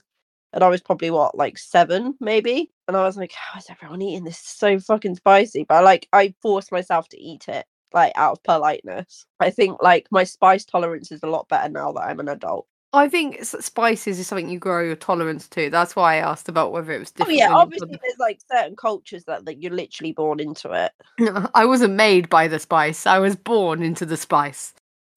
And 0.54 0.64
I 0.64 0.70
was 0.70 0.82
probably 0.82 1.12
what, 1.12 1.38
like 1.38 1.58
seven, 1.58 2.16
maybe? 2.20 2.72
And 2.88 2.98
I 2.98 3.04
was 3.04 3.18
like, 3.18 3.34
how 3.34 3.60
is 3.60 3.70
everyone 3.70 4.02
eating 4.02 4.24
this? 4.24 4.40
It's 4.40 4.58
so 4.58 4.80
fucking 4.80 5.16
spicy. 5.16 5.66
But 5.68 5.84
like, 5.84 6.08
I 6.14 6.34
forced 6.42 6.72
myself 6.72 7.08
to 7.10 7.22
eat 7.22 7.48
it, 7.48 7.66
like 7.94 8.14
out 8.16 8.34
of 8.34 8.44
politeness. 8.44 9.26
I 9.40 9.50
think 9.50 9.82
like 9.82 10.08
my 10.12 10.24
spice 10.24 10.66
tolerance 10.66 11.12
is 11.12 11.24
a 11.24 11.28
lot 11.28 11.48
better 11.50 11.70
now 11.70 11.92
that 11.94 12.02
I'm 12.02 12.20
an 12.20 12.30
adult. 12.30 12.68
I 12.94 13.08
think 13.08 13.44
spices 13.44 14.20
is 14.20 14.28
something 14.28 14.50
you 14.50 14.60
grow 14.60 14.84
your 14.84 14.98
tolerance 14.98 15.48
to. 15.50 15.70
That's 15.70 15.96
why 15.96 16.16
I 16.16 16.18
asked 16.18 16.50
about 16.50 16.74
whether 16.74 16.92
it 16.92 17.00
was 17.00 17.14
oh, 17.16 17.26
different. 17.26 17.40
Oh 17.40 17.40
yeah, 17.40 17.46
when 17.46 17.52
you 17.52 17.56
were 17.56 17.62
obviously 17.62 18.00
there's 18.02 18.20
like 18.20 18.40
certain 18.52 18.76
cultures 18.76 19.24
that, 19.26 19.46
that 19.46 19.62
you're 19.62 19.72
literally 19.72 20.12
born 20.12 20.40
into 20.40 20.72
it. 20.72 20.92
toddler. 21.18 21.50
I 21.56 21.66
wasn't 21.66 21.94
made 21.94 22.30
by 22.30 22.48
the 22.48 22.60
spice. 22.60 23.08
I 23.08 23.20
was 23.20 23.36
born 23.36 23.82
into 23.82 24.06
the 24.06 24.18
spice. 24.18 24.74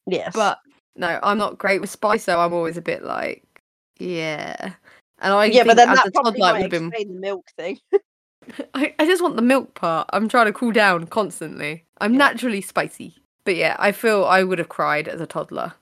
Yes. 0.07 0.33
But 0.35 0.59
no, 0.97 1.19
I'm 1.23 1.39
not 1.39 1.59
great 1.59 1.81
with 1.81 1.91
spice, 1.91 2.25
so 2.25 2.39
I'm 2.39 2.53
always 2.53 2.77
a 2.77 2.83
bit 2.83 3.03
like, 3.03 3.43
yeah. 3.99 4.75
And 5.21 5.33
I 5.33 5.47
yeah, 5.47 5.65
but 5.65 5.77
then 5.77 5.93
that 5.93 6.13
probably 6.15 6.41
might 6.41 6.61
have 6.63 6.71
been. 6.71 6.89
explain 6.89 7.15
the 7.15 7.21
milk 7.21 7.47
thing. 7.57 7.79
I, 8.75 8.95
I 8.99 9.07
just 9.07 9.23
want 9.23 9.37
the 9.37 9.43
milk 9.43 9.75
part. 9.75 10.09
I'm 10.13 10.29
trying 10.29 10.47
to 10.47 10.53
cool 10.53 10.73
down 10.73 11.07
constantly. 11.07 11.85
I'm 12.01 12.13
Yeah. 12.13 12.19
naturally 12.19 12.61
spicy. 12.61 13.17
But 13.45 13.57
yeah, 13.57 13.77
I 13.79 13.93
feel 13.93 14.25
I 14.25 14.43
would 14.43 14.59
have 14.59 14.69
cried 14.69 15.09
as 15.09 15.21
a 15.21 15.27
toddler. 15.27 15.75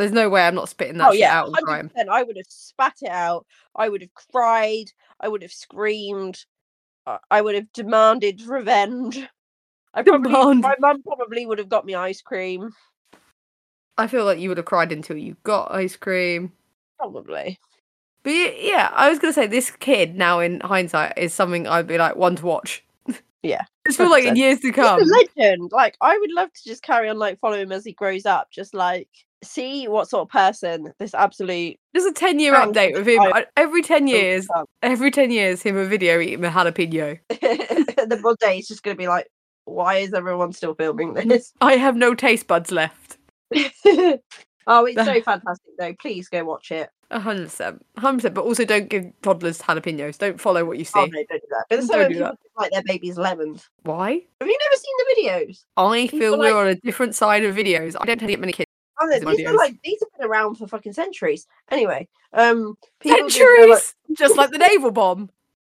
There's 0.00 0.12
no 0.12 0.28
way 0.28 0.42
I'm 0.42 0.54
not 0.54 0.68
spitting 0.68 0.98
that 0.98 1.10
oh 1.10 1.12
shit 1.12 1.20
yeah, 1.20 1.40
out. 1.40 1.52
100%. 1.52 2.08
I 2.08 2.22
would 2.22 2.36
have 2.36 2.46
spat 2.48 2.96
it 3.02 3.10
out. 3.10 3.46
I 3.76 3.88
would 3.88 4.00
have 4.00 4.14
cried. 4.14 4.86
I 5.20 5.28
would 5.28 5.42
have 5.42 5.52
screamed. 5.52 6.44
I 7.30 7.40
would 7.40 7.54
have 7.54 7.72
demanded 7.72 8.42
revenge. 8.42 9.26
I 9.94 10.02
probably, 10.02 10.30
Demand. 10.30 10.60
my 10.60 10.76
mum 10.78 11.02
probably 11.02 11.46
would 11.46 11.58
have 11.58 11.68
got 11.68 11.84
me 11.84 11.94
ice 11.94 12.22
cream. 12.22 12.70
I 13.98 14.06
feel 14.06 14.24
like 14.24 14.38
you 14.38 14.48
would 14.48 14.58
have 14.58 14.66
cried 14.66 14.92
until 14.92 15.16
you 15.16 15.36
got 15.42 15.72
ice 15.72 15.96
cream. 15.96 16.52
Probably. 16.98 17.58
But 18.22 18.62
yeah, 18.62 18.90
I 18.92 19.08
was 19.08 19.18
gonna 19.18 19.32
say 19.32 19.46
this 19.46 19.70
kid 19.70 20.14
now 20.14 20.40
in 20.40 20.60
hindsight 20.60 21.14
is 21.16 21.34
something 21.34 21.66
I'd 21.66 21.86
be 21.86 21.98
like 21.98 22.16
one 22.16 22.36
to 22.36 22.46
watch. 22.46 22.84
Yeah, 23.42 23.62
I 23.86 23.88
just 23.88 23.98
feel 23.98 24.10
like 24.10 24.24
in 24.24 24.36
years 24.36 24.60
to 24.60 24.68
He's 24.68 24.76
come. 24.76 25.00
a 25.00 25.04
legend. 25.04 25.72
Like 25.72 25.96
I 26.00 26.16
would 26.18 26.30
love 26.32 26.52
to 26.52 26.64
just 26.64 26.82
carry 26.82 27.08
on 27.08 27.18
like 27.18 27.40
follow 27.40 27.58
him 27.58 27.72
as 27.72 27.84
he 27.84 27.92
grows 27.92 28.26
up. 28.26 28.50
Just 28.50 28.74
like 28.74 29.08
see 29.42 29.88
what 29.88 30.08
sort 30.08 30.22
of 30.22 30.28
person 30.28 30.92
this 30.98 31.14
absolute 31.14 31.78
Just 31.94 32.08
a 32.08 32.12
ten 32.12 32.38
year 32.38 32.54
Thanks, 32.54 32.76
update 32.76 32.94
with 32.94 33.08
him. 33.08 33.20
I- 33.20 33.46
Every 33.56 33.82
ten 33.82 34.06
years, 34.06 34.46
become. 34.46 34.66
every 34.82 35.10
ten 35.10 35.30
years, 35.30 35.62
him 35.62 35.76
a 35.76 35.84
video 35.86 36.20
eating 36.20 36.44
a 36.44 36.50
jalapeno. 36.50 37.18
the 37.28 38.18
one 38.22 38.36
day 38.40 38.58
it's 38.58 38.68
just 38.68 38.82
gonna 38.82 38.96
be 38.96 39.08
like, 39.08 39.28
why 39.64 39.96
is 39.96 40.12
everyone 40.12 40.52
still 40.52 40.74
filming 40.74 41.14
this? 41.14 41.52
I 41.60 41.76
have 41.76 41.96
no 41.96 42.14
taste 42.14 42.46
buds 42.46 42.70
left. 42.70 43.18
oh, 43.54 44.18
it's 44.84 45.04
so 45.04 45.20
fantastic 45.22 45.72
though. 45.78 45.94
Please 46.00 46.28
go 46.28 46.44
watch 46.44 46.70
it. 46.70 46.90
A 47.12 47.18
hundred 47.18 47.44
percent, 47.44 47.84
hundred 47.96 48.18
percent. 48.18 48.34
But 48.34 48.44
also, 48.44 48.64
don't 48.64 48.88
give 48.88 49.06
toddlers 49.22 49.58
jalapenos. 49.60 50.18
Don't 50.18 50.40
follow 50.40 50.64
what 50.64 50.78
you 50.78 50.84
oh, 50.94 51.00
see. 51.00 51.00
Oh 51.00 51.06
no, 51.06 51.24
don't 51.28 51.42
do 51.42 51.48
that. 51.50 51.64
But 51.68 51.82
so 51.82 51.88
Don't 51.88 51.98
many 52.02 52.14
do 52.14 52.20
people 52.20 52.38
like 52.56 52.70
their 52.70 52.82
babies 52.84 53.18
lemons. 53.18 53.68
Why? 53.82 54.10
Have 54.40 54.48
you 54.48 54.58
never 54.70 54.76
seen 54.76 54.94
the 54.98 55.22
videos? 55.22 55.64
I 55.76 56.02
People 56.06 56.18
feel 56.18 56.30
like- 56.38 56.52
we're 56.52 56.60
on 56.60 56.68
a 56.68 56.74
different 56.76 57.14
side 57.16 57.44
of 57.44 57.56
videos. 57.56 57.96
I 58.00 58.04
don't 58.04 58.18
to 58.18 58.26
get 58.26 58.38
many 58.38 58.52
kids. 58.52 58.69
Oh, 59.00 59.08
These 59.08 59.46
are 59.46 59.50
are 59.50 59.54
like 59.56 59.80
these 59.82 59.98
have 60.00 60.18
been 60.18 60.28
around 60.28 60.56
for 60.56 60.66
fucking 60.66 60.92
centuries. 60.92 61.46
Anyway, 61.70 62.08
um, 62.32 62.76
people 63.00 63.16
give 63.28 63.30
their, 63.30 63.30
Centuries, 63.30 63.94
like- 64.08 64.18
just 64.18 64.36
like 64.36 64.50
the 64.50 64.58
naval 64.58 64.90
bomb. 64.90 65.30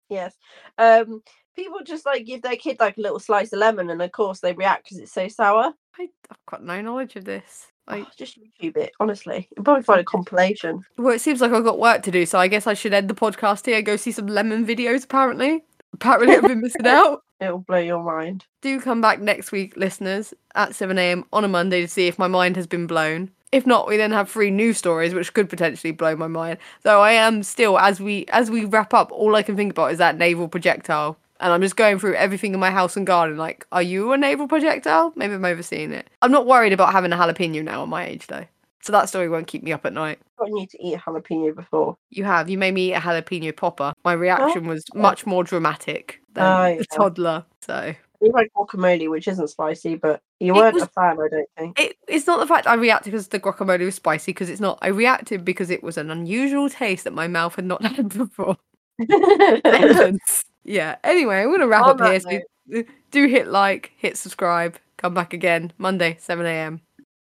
yes, 0.09 0.35
um, 0.77 1.21
people 1.55 1.79
just 1.85 2.05
like 2.05 2.25
give 2.25 2.41
their 2.41 2.55
kid 2.55 2.77
like 2.79 2.97
a 2.97 3.01
little 3.01 3.19
slice 3.19 3.53
of 3.53 3.59
lemon, 3.59 3.89
and 3.89 4.01
of 4.01 4.11
course 4.11 4.39
they 4.39 4.53
react 4.53 4.85
because 4.85 4.97
it's 4.99 5.11
so 5.13 5.27
sour. 5.27 5.73
I, 5.99 6.07
I've 6.29 6.45
got 6.49 6.63
no 6.63 6.81
knowledge 6.81 7.15
of 7.15 7.25
this. 7.25 7.67
I, 7.87 7.99
Oh, 8.01 8.07
just 8.17 8.39
YouTube 8.39 8.77
it. 8.77 8.91
Honestly, 8.99 9.49
you'll 9.55 9.65
probably 9.65 9.83
find 9.83 9.99
a 9.99 10.03
compilation. 10.03 10.81
well, 10.97 11.13
it 11.13 11.19
seems 11.19 11.41
like 11.41 11.51
I've 11.51 11.63
got 11.63 11.79
work 11.79 12.03
to 12.03 12.11
do, 12.11 12.25
so 12.25 12.39
I 12.39 12.47
guess 12.47 12.65
I 12.67 12.73
should 12.73 12.93
end 12.93 13.09
the 13.09 13.13
podcast 13.15 13.65
here 13.65 13.77
and 13.77 13.85
go 13.85 13.95
see 13.97 14.11
some 14.11 14.27
lemon 14.27 14.65
videos. 14.65 15.03
Apparently, 15.03 15.63
apparently 15.93 16.35
I've 16.35 16.43
been 16.47 16.61
missing 16.61 16.85
out. 16.87 17.23
It'll 17.39 17.59
blow 17.59 17.79
your 17.79 18.03
mind. 18.03 18.45
Do 18.61 18.79
come 18.79 19.01
back 19.01 19.19
next 19.19 19.51
week, 19.51 19.75
listeners, 19.75 20.33
at 20.53 20.75
7 20.75 20.97
a.m. 20.97 21.25
on 21.33 21.43
a 21.43 21.47
Monday 21.47 21.81
to 21.81 21.87
see 21.87 22.07
if 22.07 22.19
my 22.19 22.27
mind 22.27 22.55
has 22.55 22.67
been 22.67 22.85
blown. 22.87 23.31
If 23.51 23.65
not, 23.65 23.87
we 23.87 23.97
then 23.97 24.11
have 24.11 24.29
three 24.29 24.49
new 24.51 24.73
stories, 24.73 25.13
which 25.13 25.33
could 25.33 25.49
potentially 25.49 25.91
blow 25.91 26.15
my 26.15 26.27
mind. 26.27 26.59
Though 26.83 27.01
I 27.01 27.11
am 27.13 27.43
still, 27.43 27.77
as 27.77 27.99
we 27.99 28.25
as 28.27 28.49
we 28.49 28.63
wrap 28.63 28.93
up, 28.93 29.11
all 29.11 29.35
I 29.35 29.43
can 29.43 29.57
think 29.57 29.71
about 29.71 29.91
is 29.91 29.97
that 29.97 30.17
naval 30.17 30.47
projectile, 30.47 31.17
and 31.41 31.51
I'm 31.51 31.61
just 31.61 31.75
going 31.75 31.99
through 31.99 32.15
everything 32.15 32.53
in 32.53 32.61
my 32.61 32.71
house 32.71 32.95
and 32.95 33.05
garden. 33.05 33.37
Like, 33.37 33.65
are 33.73 33.81
you 33.81 34.13
a 34.13 34.17
naval 34.17 34.47
projectile? 34.47 35.11
Maybe 35.17 35.33
I'm 35.33 35.43
overseeing 35.43 35.91
it. 35.91 36.07
I'm 36.21 36.31
not 36.31 36.45
worried 36.45 36.71
about 36.71 36.93
having 36.93 37.11
a 37.11 37.17
jalapeno 37.17 37.61
now 37.61 37.81
at 37.83 37.89
my 37.89 38.05
age, 38.05 38.27
though, 38.27 38.45
so 38.83 38.91
that 38.91 39.09
story 39.09 39.29
won't 39.29 39.47
keep 39.47 39.63
me 39.63 39.71
up 39.71 39.85
at 39.85 39.93
night. 39.93 40.19
gotten 40.37 40.57
you 40.57 40.67
to 40.67 40.83
eat 40.85 40.93
a 40.95 40.97
jalapeno 40.97 41.55
before. 41.55 41.97
You 42.09 42.23
have. 42.23 42.49
You 42.49 42.57
made 42.57 42.73
me 42.73 42.89
eat 42.91 42.93
a 42.95 42.99
jalapeno 42.99 43.55
popper. 43.55 43.93
My 44.03 44.13
reaction 44.13 44.67
was 44.67 44.83
yeah. 44.93 45.01
much 45.01 45.25
more 45.25 45.43
dramatic 45.43 46.21
than 46.33 46.43
Oh, 46.43 46.77
the 46.77 46.85
toddler. 46.85 47.45
So 47.61 47.93
You 48.21 48.31
like 48.31 48.51
guacamole, 48.55 49.09
which 49.09 49.27
isn't 49.27 49.47
spicy, 49.49 49.95
but 49.95 50.21
you 50.39 50.53
weren't 50.53 50.73
was- 50.75 50.83
a 50.83 50.87
fan, 50.87 51.17
I 51.19 51.27
don't 51.29 51.49
think. 51.57 51.79
it, 51.79 51.97
it's 52.07 52.27
not 52.27 52.39
the 52.39 52.47
fact 52.47 52.67
I 52.67 52.73
reacted 52.75 53.11
because 53.11 53.27
the 53.27 53.39
guacamole 53.39 53.85
was 53.85 53.95
spicy, 53.95 54.31
because 54.31 54.49
it's 54.49 54.61
not. 54.61 54.79
I 54.81 54.87
reacted 54.87 55.45
because 55.45 55.69
it 55.69 55.83
was 55.83 55.97
an 55.97 56.09
unusual 56.09 56.69
taste 56.69 57.03
that 57.03 57.13
my 57.13 57.27
mouth 57.27 57.55
had 57.55 57.65
not 57.65 57.83
had 57.95 58.09
before. 58.09 58.57
Yeah. 60.63 60.97
Anyway, 61.03 61.41
I'm 61.41 61.51
gonna 61.51 61.67
wrap 61.67 61.85
On 61.87 62.01
up 62.01 62.07
here. 62.11 62.19
So 62.19 62.83
do 63.11 63.27
hit 63.27 63.47
like, 63.47 63.91
hit 63.97 64.17
subscribe, 64.17 64.77
come 64.97 65.13
back 65.13 65.33
again 65.33 65.73
Monday, 65.77 66.17
7 66.19 66.45
a.m. 66.45 66.81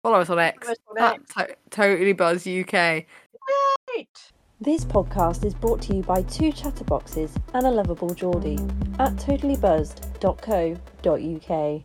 Follow 0.06 0.20
us 0.20 0.30
on 0.30 0.38
X. 0.38 0.68
us 0.68 0.76
on 0.88 0.98
at 1.02 1.28
to- 1.30 1.56
totally 1.68 2.12
Buzz 2.12 2.46
UK. 2.46 2.72
Right. 2.72 3.06
This 4.60 4.84
podcast 4.84 5.44
is 5.44 5.52
brought 5.52 5.82
to 5.82 5.96
you 5.96 6.04
by 6.04 6.22
two 6.22 6.52
chatterboxes 6.52 7.36
and 7.54 7.66
a 7.66 7.70
lovable 7.72 8.14
Geordie 8.14 8.60
at 9.00 9.16
totallybuzzed.co.uk. 9.16 11.82